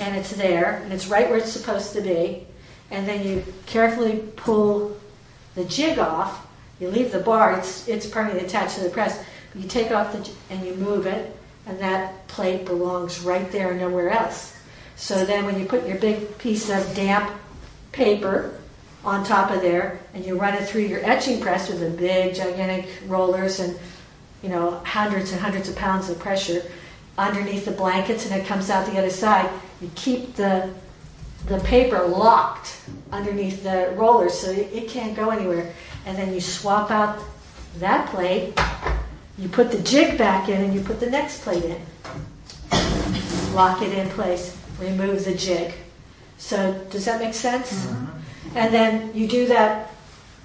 [0.00, 2.46] and it's there, and it's right where it's supposed to be.
[2.90, 4.96] And then you carefully pull
[5.54, 6.46] the jig off.
[6.78, 9.24] You leave the bar; it's it's permanently attached to the press.
[9.54, 11.34] You take off the and you move it,
[11.66, 14.56] and that plate belongs right there and nowhere else.
[14.96, 17.30] So then, when you put your big piece of damp
[17.92, 18.58] paper
[19.04, 22.34] on top of there, and you run it through your etching press with the big,
[22.34, 23.78] gigantic rollers and
[24.42, 26.62] you know hundreds and hundreds of pounds of pressure
[27.18, 29.48] underneath the blankets, and it comes out the other side.
[29.80, 30.72] You keep the
[31.46, 32.80] the paper locked
[33.12, 35.72] underneath the rollers so it, can't go anywhere.
[36.04, 37.22] And then you swap out
[37.78, 38.58] that plate,
[39.38, 41.80] you put the jig back in, and you put the next plate in.
[43.54, 45.74] Lock it in place, remove the jig.
[46.38, 47.86] So does that make sense?
[47.86, 48.56] Mm-hmm.
[48.56, 49.90] And then you do that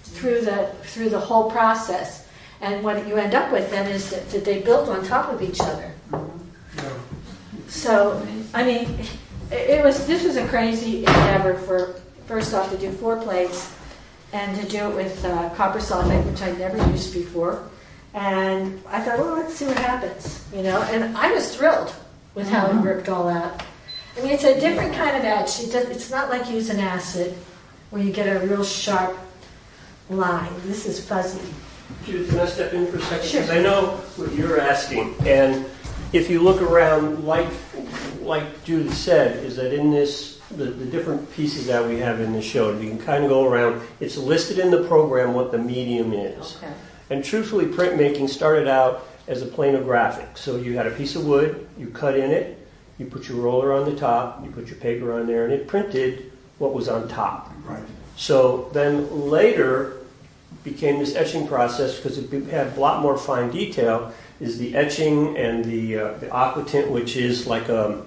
[0.03, 2.27] through the through the whole process.
[2.61, 5.41] And what you end up with then is that, that they built on top of
[5.41, 5.91] each other.
[7.67, 8.99] So I mean,
[9.51, 11.95] it was this was a crazy endeavor for
[12.27, 13.73] first off to do four plates
[14.34, 17.67] and to do it with uh, copper sulfate, which I'd never used before.
[18.13, 20.82] And I thought, well, let's see what happens, you know.
[20.84, 21.93] And I was thrilled
[22.36, 23.61] with how it worked all out.
[24.18, 27.34] I mean, it's a different kind of does, it's not like using acid,
[27.91, 29.18] where you get a real sharp
[30.09, 30.51] line.
[30.66, 31.41] This is fuzzy.
[32.05, 33.28] Judith, can I step in for a second?
[33.28, 33.41] Sure.
[33.41, 35.66] Because I know what you're asking, and
[36.14, 37.47] if you look around, like
[38.22, 42.34] like Judith said, is that in this the, the different pieces that we have in
[42.34, 43.82] the show, you can kind of go around.
[43.99, 46.57] It's listed in the program what the medium is.
[46.57, 46.74] Okay.
[47.09, 50.38] And truthfully, printmaking started out as a planographic.
[50.38, 52.61] So you had a piece of wood, you cut in it,
[53.01, 55.67] you put your roller on the top, you put your paper on there, and it
[55.67, 57.51] printed what was on top.
[57.65, 57.81] Right.
[58.15, 59.97] So then later
[60.63, 64.13] became this etching process because it had a lot more fine detail.
[64.39, 68.03] Is the etching and the uh, the aquatint, which is like a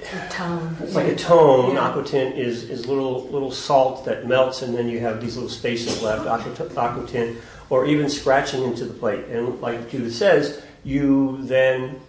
[0.00, 0.76] A tone.
[0.80, 1.74] it's like a tone.
[1.74, 1.92] Yeah.
[1.92, 6.02] Aquatint is, is little little salt that melts, and then you have these little spaces
[6.02, 6.26] left.
[6.26, 7.36] Aquatint,
[7.70, 9.24] or even scratching into the plate.
[9.26, 12.00] And like Judith says, you then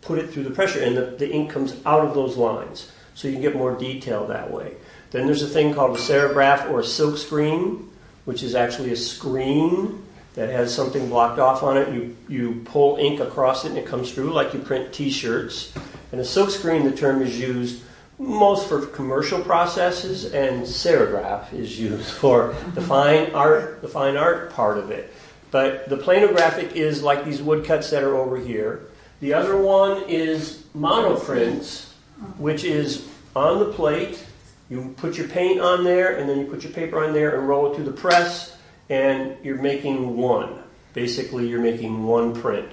[0.00, 3.28] put it through the pressure, and the, the ink comes out of those lines, so
[3.28, 4.74] you can get more detail that way.
[5.10, 7.90] Then there's a thing called a serigraph or a silk screen,
[8.24, 11.92] which is actually a screen that has something blocked off on it.
[11.92, 15.72] You you pull ink across it, and it comes through like you print T-shirts.
[16.12, 17.82] And a silk screen, the term is used
[18.18, 22.88] most for commercial processes, and serigraph is used for the mm-hmm.
[22.88, 25.12] fine art, the fine art part of it.
[25.50, 28.87] But the planographic is like these woodcuts that are over here.
[29.20, 31.90] The other one is monoprints,
[32.36, 34.24] which is on the plate.
[34.70, 37.48] You put your paint on there, and then you put your paper on there and
[37.48, 38.56] roll it through the press,
[38.88, 40.62] and you're making one.
[40.92, 42.70] Basically, you're making one print.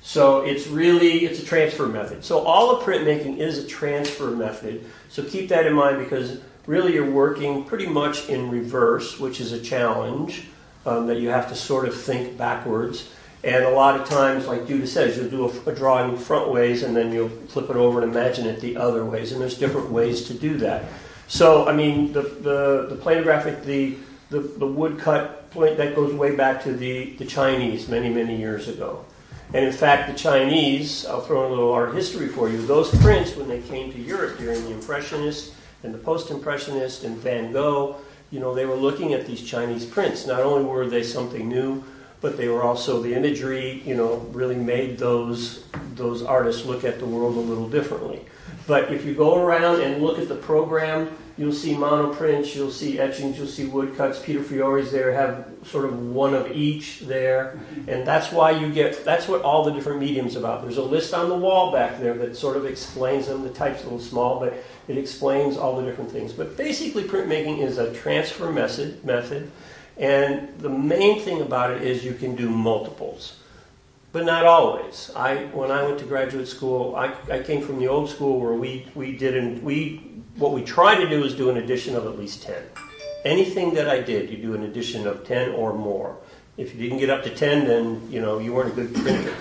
[0.00, 2.24] So it's really it's a transfer method.
[2.24, 4.84] So all of printmaking is a transfer method.
[5.08, 9.52] So keep that in mind because really you're working pretty much in reverse, which is
[9.52, 10.46] a challenge
[10.86, 13.10] um, that you have to sort of think backwards.
[13.44, 16.82] And a lot of times, like Judith says, you'll do a, a drawing front ways
[16.82, 19.32] and then you'll flip it over and imagine it the other ways.
[19.32, 20.84] And there's different ways to do that.
[21.28, 23.96] So, I mean, the, the, the planographic, the,
[24.30, 28.66] the, the woodcut point, that goes way back to the, the Chinese many, many years
[28.66, 29.04] ago.
[29.54, 32.90] And in fact, the Chinese, I'll throw in a little art history for you, those
[33.00, 37.52] prints, when they came to Europe during the Impressionists and the Post Impressionists and Van
[37.52, 37.96] Gogh,
[38.30, 40.26] you know, they were looking at these Chinese prints.
[40.26, 41.82] Not only were they something new,
[42.20, 45.64] but they were also the imagery, you know, really made those,
[45.94, 48.24] those artists look at the world a little differently.
[48.66, 52.98] But if you go around and look at the program, you'll see monoprints, you'll see
[52.98, 54.20] etchings, you'll see woodcuts.
[54.22, 57.88] Peter Fiore's there have sort of one of each there, mm-hmm.
[57.88, 59.04] and that's why you get.
[59.04, 60.62] That's what all the different mediums about.
[60.62, 63.42] There's a list on the wall back there that sort of explains them.
[63.42, 64.54] The type's a little small, but
[64.88, 66.32] it explains all the different things.
[66.32, 69.02] But basically, printmaking is a transfer method.
[69.04, 69.50] Method,
[69.98, 73.38] and the main thing about it is you can do multiples
[74.12, 75.10] but not always.
[75.14, 78.54] I when I went to graduate school, I, I came from the old school where
[78.54, 82.18] we we didn't we what we tried to do is do an addition of at
[82.18, 82.62] least ten.
[83.24, 86.16] Anything that I did, you do an addition of ten or more.
[86.58, 89.32] If you didn't get up to ten, then you know you weren't a good printer.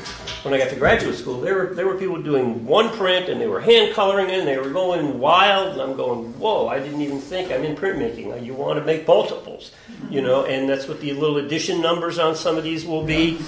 [0.44, 3.42] When I got to graduate school, there were there were people doing one print and
[3.42, 5.74] they were hand coloring it and they were going wild.
[5.74, 6.68] And I'm going, whoa!
[6.68, 8.46] I didn't even think I'm in printmaking.
[8.46, 9.72] You want to make multiples,
[10.10, 13.40] you know, and that's what the little addition numbers on some of these will be.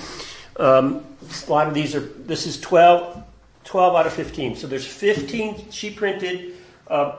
[0.59, 1.05] Um,
[1.47, 3.23] a lot of these are, this is 12,
[3.63, 4.57] 12 out of 15.
[4.57, 5.71] So there's 15.
[5.71, 6.55] She printed,
[6.87, 7.15] uh,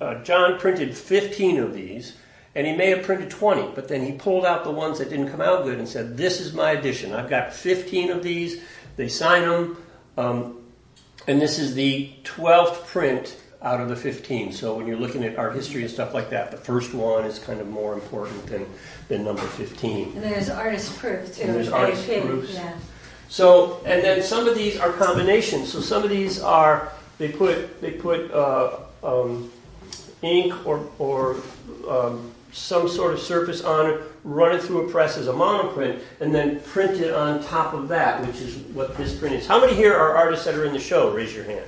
[0.00, 2.16] uh, John printed 15 of these,
[2.56, 5.28] and he may have printed 20, but then he pulled out the ones that didn't
[5.28, 7.12] come out good and said, This is my edition.
[7.12, 8.62] I've got 15 of these.
[8.96, 9.76] They sign them.
[10.16, 10.62] Um,
[11.28, 14.52] and this is the 12th print out of the 15.
[14.52, 17.38] So when you're looking at art history and stuff like that, the first one is
[17.38, 18.66] kind of more important than,
[19.08, 20.12] than number 15.
[20.14, 21.42] And there's artist proof too.
[21.42, 22.54] And there's artist proofs.
[22.54, 22.74] Yeah.
[23.28, 25.70] So, and then some of these are combinations.
[25.70, 29.50] So some of these are they put they put uh, um,
[30.22, 31.36] ink or or
[31.88, 36.00] um, some sort of surface on it, run it through a press as a monoprint,
[36.20, 39.46] and then print it on top of that, which is what this print is.
[39.46, 41.12] How many here are artists that are in the show?
[41.12, 41.66] Raise your hand.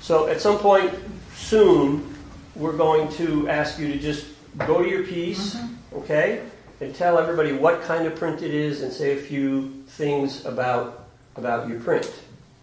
[0.00, 0.92] So at some point
[1.34, 2.14] soon,
[2.54, 4.26] we're going to ask you to just
[4.58, 5.96] go to your piece, mm-hmm.
[5.96, 6.42] okay,
[6.80, 10.98] and tell everybody what kind of print it is, and say a few things about
[11.36, 12.12] about your print,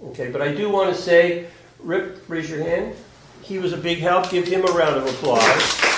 [0.03, 0.30] okay.
[0.30, 1.47] But I do want to say,
[1.80, 2.95] Rip, raise your hand.
[3.41, 4.30] He was a big help.
[4.30, 5.89] Give him a round of applause.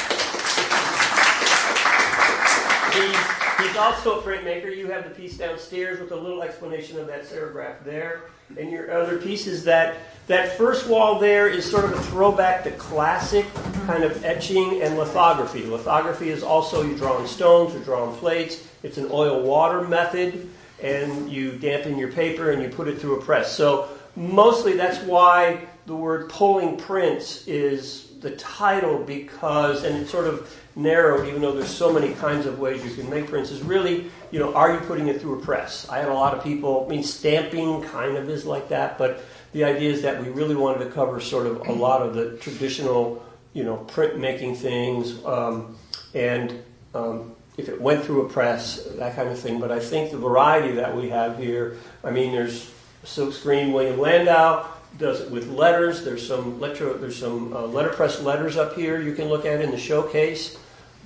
[3.62, 4.76] He's, also a printmaker.
[4.76, 8.24] You have the piece downstairs with a little explanation of that serigraph there.
[8.58, 9.64] And your other pieces.
[9.66, 9.98] that
[10.28, 13.46] that first wall there is sort of a throwback to classic
[13.86, 15.66] kind of etching and lithography.
[15.66, 18.68] Lithography is also you draw on stones or draw on plates.
[18.84, 20.50] It's an oil water method,
[20.82, 23.56] and you dampen your paper and you put it through a press.
[23.56, 30.28] So mostly that's why the word pulling prints is the title because, and it's sort
[30.28, 33.62] of narrowed, even though there's so many kinds of ways you can make prints, is
[33.62, 35.90] really, you know, are you putting it through a press?
[35.90, 39.24] I had a lot of people, I mean, stamping kind of is like that, but
[39.54, 42.38] the idea is that we really wanted to cover sort of a lot of the
[42.38, 45.76] traditional, you know, printmaking things, um,
[46.14, 46.64] and
[46.94, 49.60] um, if it went through a press, that kind of thing.
[49.60, 52.72] But I think the variety that we have here, I mean, there's
[53.04, 54.68] silkscreen William Landau,
[54.98, 56.04] does it with letters.
[56.04, 59.72] There's some letter, there's some uh, letterpress letters up here you can look at in
[59.72, 60.58] the showcase.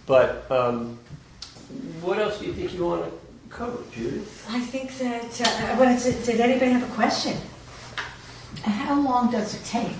[0.05, 0.99] But um,
[2.01, 3.11] what else do you think you want to
[3.49, 4.45] cover, Judith?
[4.49, 7.37] I think that uh, I wanted to, did anybody have a question?
[8.63, 9.95] How long does it take?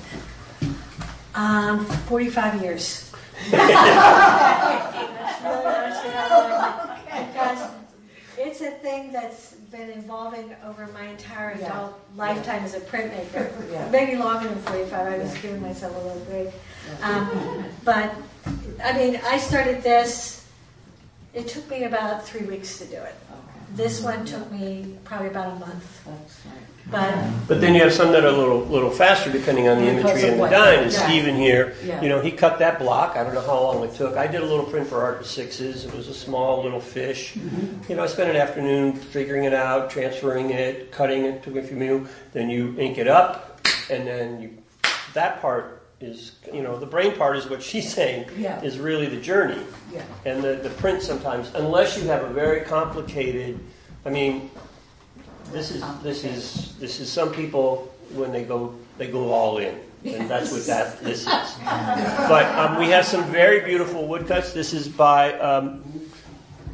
[1.33, 3.11] Um, 45 years.
[3.51, 6.95] That's really honestly how long.
[7.27, 7.71] Because
[8.37, 11.67] it's a thing that's been evolving over my entire Yeah.
[11.67, 13.51] adult lifetime as a printmaker.
[13.71, 13.89] Yeah.
[13.89, 15.07] Maybe longer than 45.
[15.07, 16.49] I was giving myself a little break.
[17.01, 18.13] Um, but,
[18.83, 20.45] I mean, I started this,
[21.33, 23.15] it took me about three weeks to do it.
[23.75, 26.05] This one took me probably about a month.
[26.05, 26.74] That's right.
[26.91, 27.15] But
[27.47, 30.29] But then you have some that are a little, little faster depending on the imagery
[30.29, 30.83] and the dine.
[30.83, 31.07] And yeah.
[31.07, 32.01] Stephen here, Yeah.
[32.01, 33.15] you know, he cut that block.
[33.17, 34.15] I don't know how long it took.
[34.17, 35.85] I did a little print for Art in Sixes.
[35.85, 37.33] It was a small little fish.
[37.33, 37.89] Mm-hmm.
[37.91, 41.63] You know, I spent an afternoon figuring it out, transferring it, cutting it, took a
[41.63, 42.11] few minutes.
[42.33, 44.57] Then you ink it up, and then you,
[45.13, 48.61] that part is, you know, the brain part is what she's saying Yeah.
[48.61, 49.61] is really the journey.
[49.91, 50.03] Yeah.
[50.25, 53.59] And the, the print sometimes, unless you have a very complicated,
[54.05, 54.51] I mean,
[55.51, 59.79] this is this is this is some people when they go they go all in,
[60.05, 61.27] and that's what that this is.
[61.27, 64.53] But um, we have some very beautiful woodcuts.
[64.53, 65.83] This is by um,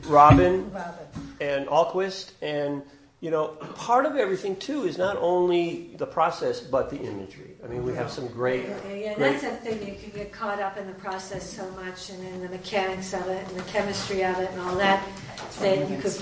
[0.07, 0.93] Robin Robin.
[1.39, 2.81] and Alquist, and
[3.19, 7.51] you know, part of everything too is not only the process but the imagery.
[7.63, 9.87] I mean, we have some great, Yeah, yeah, great that's the thing.
[9.87, 13.27] You can get caught up in the process so much, and in the mechanics of
[13.27, 15.07] it, and the chemistry of it, and all that,
[15.59, 16.15] that you could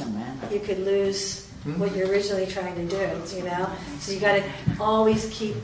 [0.52, 3.38] you could lose what you're originally trying to do.
[3.38, 4.44] You know, so you got to
[4.80, 5.56] always keep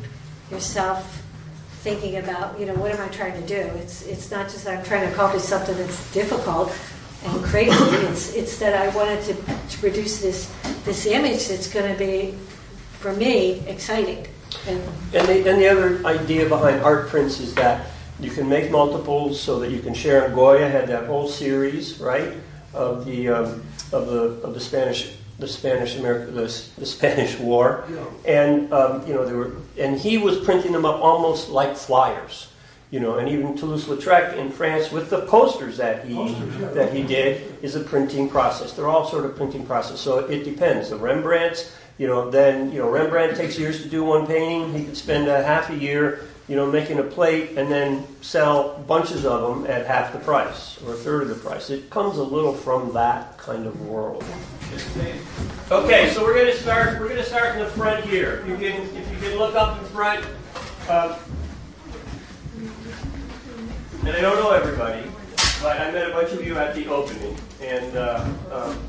[0.51, 1.23] yourself
[1.85, 3.61] thinking about, you know, what am I trying to do?
[3.77, 6.75] It's it's not just that I'm trying to accomplish something that's difficult
[7.23, 7.73] and crazy.
[8.07, 10.53] It's it's that I wanted to, to produce this
[10.83, 12.35] this image that's going to be,
[12.99, 14.27] for me, exciting.
[14.67, 14.81] And
[15.13, 17.87] And the, and the other idea behind art prints is that
[18.19, 20.29] you can make multiples so that you can share.
[20.29, 22.33] Goya had that whole series, right,
[22.73, 27.85] of the um, of the of the Spanish the Spanish America the, the Spanish War,
[28.25, 32.49] and um, you know there were and he was printing them up almost like flyers.
[32.91, 36.67] You know, and even Toulouse-Lautrec in France with the posters that he Posters, yeah.
[36.69, 38.73] that he did is a printing process.
[38.73, 39.99] They're all sort of printing process.
[39.99, 40.91] So it depends.
[40.91, 44.73] The Rembrandts, you know, then you know Rembrandt takes years to do one painting.
[44.73, 48.77] He could spend a half a year, you know, making a plate and then sell
[48.87, 51.69] bunches of them at half the price or a third of the price.
[51.69, 54.23] It comes a little from that kind of world.
[55.71, 56.99] Okay, so we're going to start.
[56.99, 58.45] We're going to start in the front here.
[58.47, 60.25] You can, if you can look up in front.
[60.87, 61.17] Uh,
[64.05, 65.09] and I don't know everybody,
[65.63, 68.79] but I met a bunch of you at the opening, and uh, um,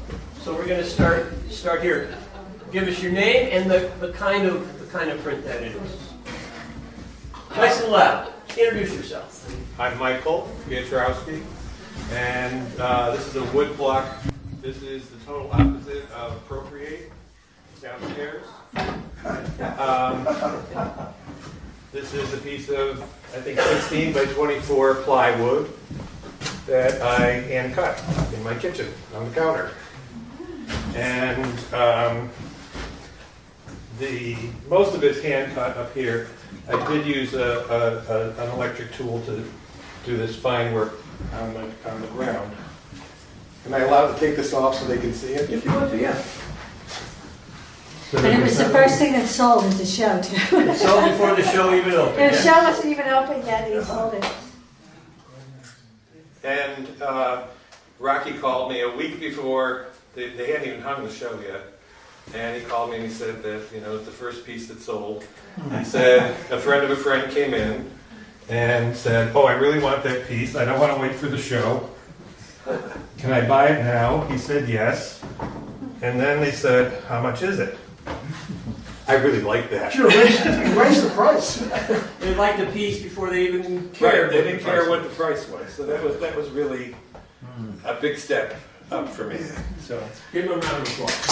[0.40, 2.14] so we're going to start start here.
[2.70, 5.74] give us your name and the, the kind of the kind of print that it
[5.74, 6.05] is.
[7.56, 8.30] Nice and loud.
[8.50, 9.50] Introduce yourself.
[9.80, 11.42] I'm Michael Pietrowski,
[12.10, 14.14] and uh, this is a wood block.
[14.60, 17.10] This is the total opposite of Procreate
[17.80, 18.44] downstairs.
[19.78, 20.24] Um,
[21.92, 23.00] this is a piece of,
[23.34, 25.72] I think, 16 by 24 plywood
[26.66, 27.98] that I hand cut
[28.34, 29.72] in my kitchen on the counter.
[30.94, 32.28] And um,
[33.98, 34.36] the
[34.68, 36.28] most of it's hand cut up here.
[36.68, 39.44] I did use a, a, a, an electric tool to
[40.04, 40.94] do this fine work
[41.34, 42.56] on the, on the ground.
[43.66, 45.50] Am I allowed to take this off so they can see it?
[45.50, 46.20] If you want to, yeah.
[48.10, 50.36] So And it was the first thing that sold at the show, too.
[50.58, 52.16] It sold before the show even opened.
[52.16, 52.40] The yeah?
[52.40, 54.24] show wasn't even open yet, he sold it.
[56.44, 57.46] And uh,
[57.98, 61.75] Rocky called me a week before, they, they hadn't even hung the show yet.
[62.34, 64.80] And he called me and he said that, you know, it's the first piece that
[64.80, 65.24] sold.
[65.78, 67.90] He said, a friend of a friend came in
[68.48, 70.54] and said, Oh, I really want that piece.
[70.56, 71.88] I don't want to wait for the show.
[73.18, 74.22] Can I buy it now?
[74.26, 75.22] He said, Yes.
[76.02, 77.78] And then they said, How much is it?
[79.08, 79.92] I really like that.
[79.92, 80.44] Sure, raise,
[80.76, 81.58] raise the price.
[82.18, 84.32] They liked the piece before they even Right, cared.
[84.32, 85.72] they what didn't the care price what the price was.
[85.72, 86.96] So that was that was really
[87.84, 88.56] a big step
[88.90, 89.38] up for me.
[89.80, 90.02] So.
[90.32, 91.26] Give him a round of applause.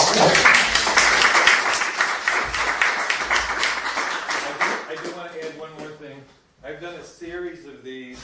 [4.47, 6.21] I do, I do want to add one more thing.
[6.63, 8.19] I've done a series of these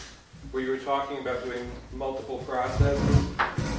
[0.52, 3.28] where you were talking about doing multiple processes.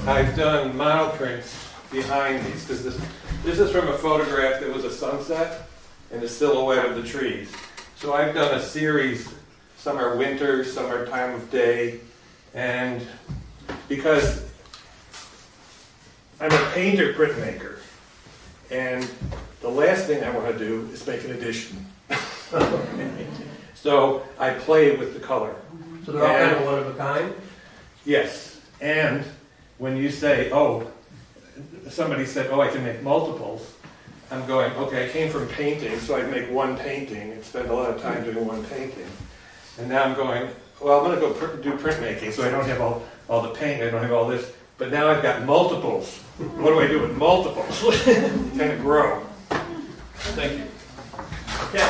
[0.07, 3.00] I've done monoprints behind these because this
[3.44, 5.68] this is from a photograph that was a sunset
[6.12, 7.53] and the silhouette of the trees.
[7.96, 9.32] So I've done a series.
[9.76, 11.98] Some are winter, some are time of day,
[12.55, 13.05] and
[13.88, 14.51] because
[16.43, 17.76] I'm a painter printmaker,
[18.68, 19.09] and
[19.61, 21.86] the last thing I want to do is make an edition.
[23.76, 25.55] so I play with the color.
[26.05, 27.32] So they're all kind of one of a kind.
[28.05, 29.24] Yes, and
[29.78, 30.90] when you say, oh,
[31.88, 33.74] somebody said, oh, I can make multiples,
[34.32, 37.72] I'm going, okay, I came from painting, so I'd make one painting and spend a
[37.72, 39.07] lot of time doing one painting.
[39.78, 40.49] And now I'm going,
[40.80, 43.51] well, I'm going to go pr- do printmaking, so I don't have all, all the
[43.51, 44.53] paint, I don't have all this.
[44.78, 46.18] But now I've got multiples.
[46.38, 47.78] What do I do with multiples?
[48.04, 49.20] kind of grow.
[50.32, 50.64] Thank you.
[51.68, 51.84] Okay.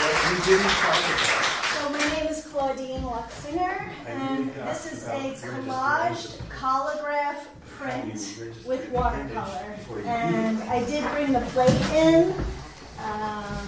[0.00, 1.42] What you didn't talk about.
[1.74, 5.10] So my name is Claudine Luxinger, and this is a
[5.46, 7.44] collaged collograph
[7.76, 9.76] print with watercolor.
[10.06, 12.32] And I did bring the plate in,
[13.04, 13.66] um,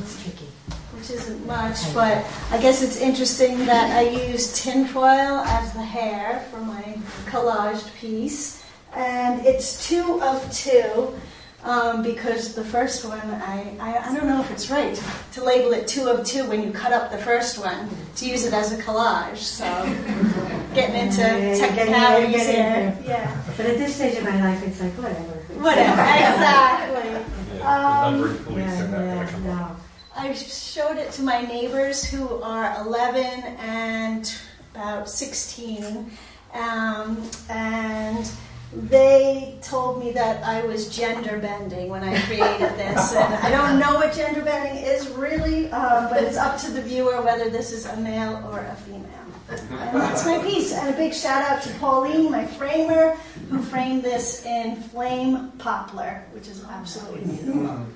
[0.94, 5.04] which isn't much, but I guess it's interesting that I used tinfoil
[5.44, 8.63] as the hair for my collaged piece.
[8.96, 11.14] And it's two of two.
[11.62, 15.72] Um, because the first one, I, I, I don't know if it's right to label
[15.72, 18.70] it two of two when you cut up the first one to use it as
[18.78, 19.38] a collage.
[19.38, 19.64] So
[20.74, 22.98] getting into Yeah, yeah, yeah, yeah, yeah, here.
[23.06, 23.42] Yeah.
[23.56, 25.22] But at this stage of my life, it's like, whatever.
[25.64, 26.02] Whatever.
[26.02, 27.56] Exactly.
[27.56, 29.70] Yeah, Um, the number of police Yeah, are not going yeah, to come up.
[29.70, 29.76] no.
[30.16, 34.34] I showed it to my neighbors who are 11 and
[34.74, 36.10] about 16,
[36.52, 38.30] um, and
[38.74, 43.14] they told me that I was gender bending when I created this.
[43.14, 46.82] And I don't know what gender bending is really, um, but it's up to the
[46.82, 49.10] viewer whether this is a male or a female.
[49.48, 50.72] And that's my piece.
[50.72, 53.16] And a big shout out to Pauline, my framer,
[53.50, 57.86] who framed this in flame poplar, which is absolutely beautiful.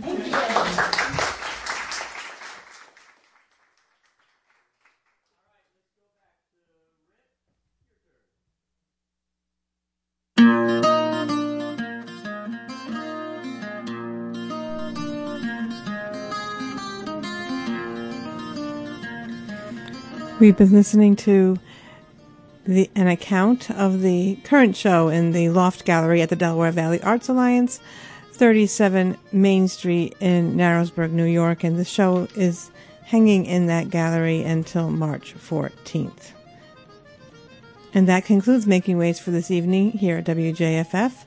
[0.00, 1.38] Thank you.
[20.42, 21.56] We've been listening to
[22.66, 27.00] the an account of the current show in the Loft Gallery at the Delaware Valley
[27.00, 27.78] Arts Alliance,
[28.32, 32.72] 37 Main Street in Narrowsburg, New York, and the show is
[33.04, 36.32] hanging in that gallery until March 14th.
[37.94, 41.24] And that concludes Making Waves for this evening here at WJFF.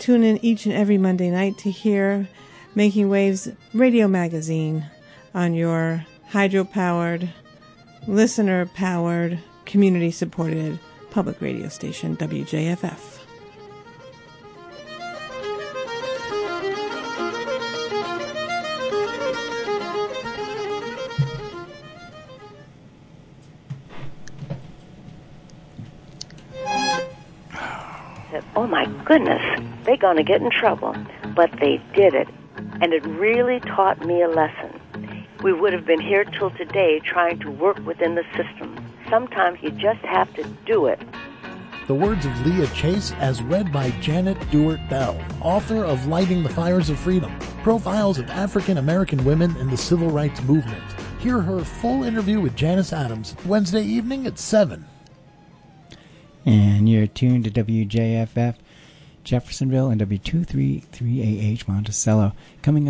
[0.00, 2.26] Tune in each and every Monday night to hear
[2.74, 4.86] Making Waves radio magazine
[5.32, 7.30] on your hydro-powered
[8.06, 10.78] listener powered, community supported
[11.10, 13.22] public radio station, WJFF.
[28.56, 29.42] oh my goodness,
[29.84, 30.94] they're going to get in trouble.
[31.34, 32.28] But they did it.
[32.80, 34.81] And it really taught me a lesson.
[35.42, 38.76] We would have been here till today trying to work within the system.
[39.10, 41.00] Sometimes you just have to do it.
[41.88, 46.48] The words of Leah Chase as read by Janet Dewart Bell, author of Lighting the
[46.48, 50.84] Fires of Freedom, Profiles of African American Women in the Civil Rights Movement.
[51.18, 54.86] Hear her full interview with Janice Adams Wednesday evening at 7.
[56.46, 58.54] And you're tuned to WJFF
[59.24, 62.32] Jeffersonville and W233AH Monticello.
[62.62, 62.80] Coming up.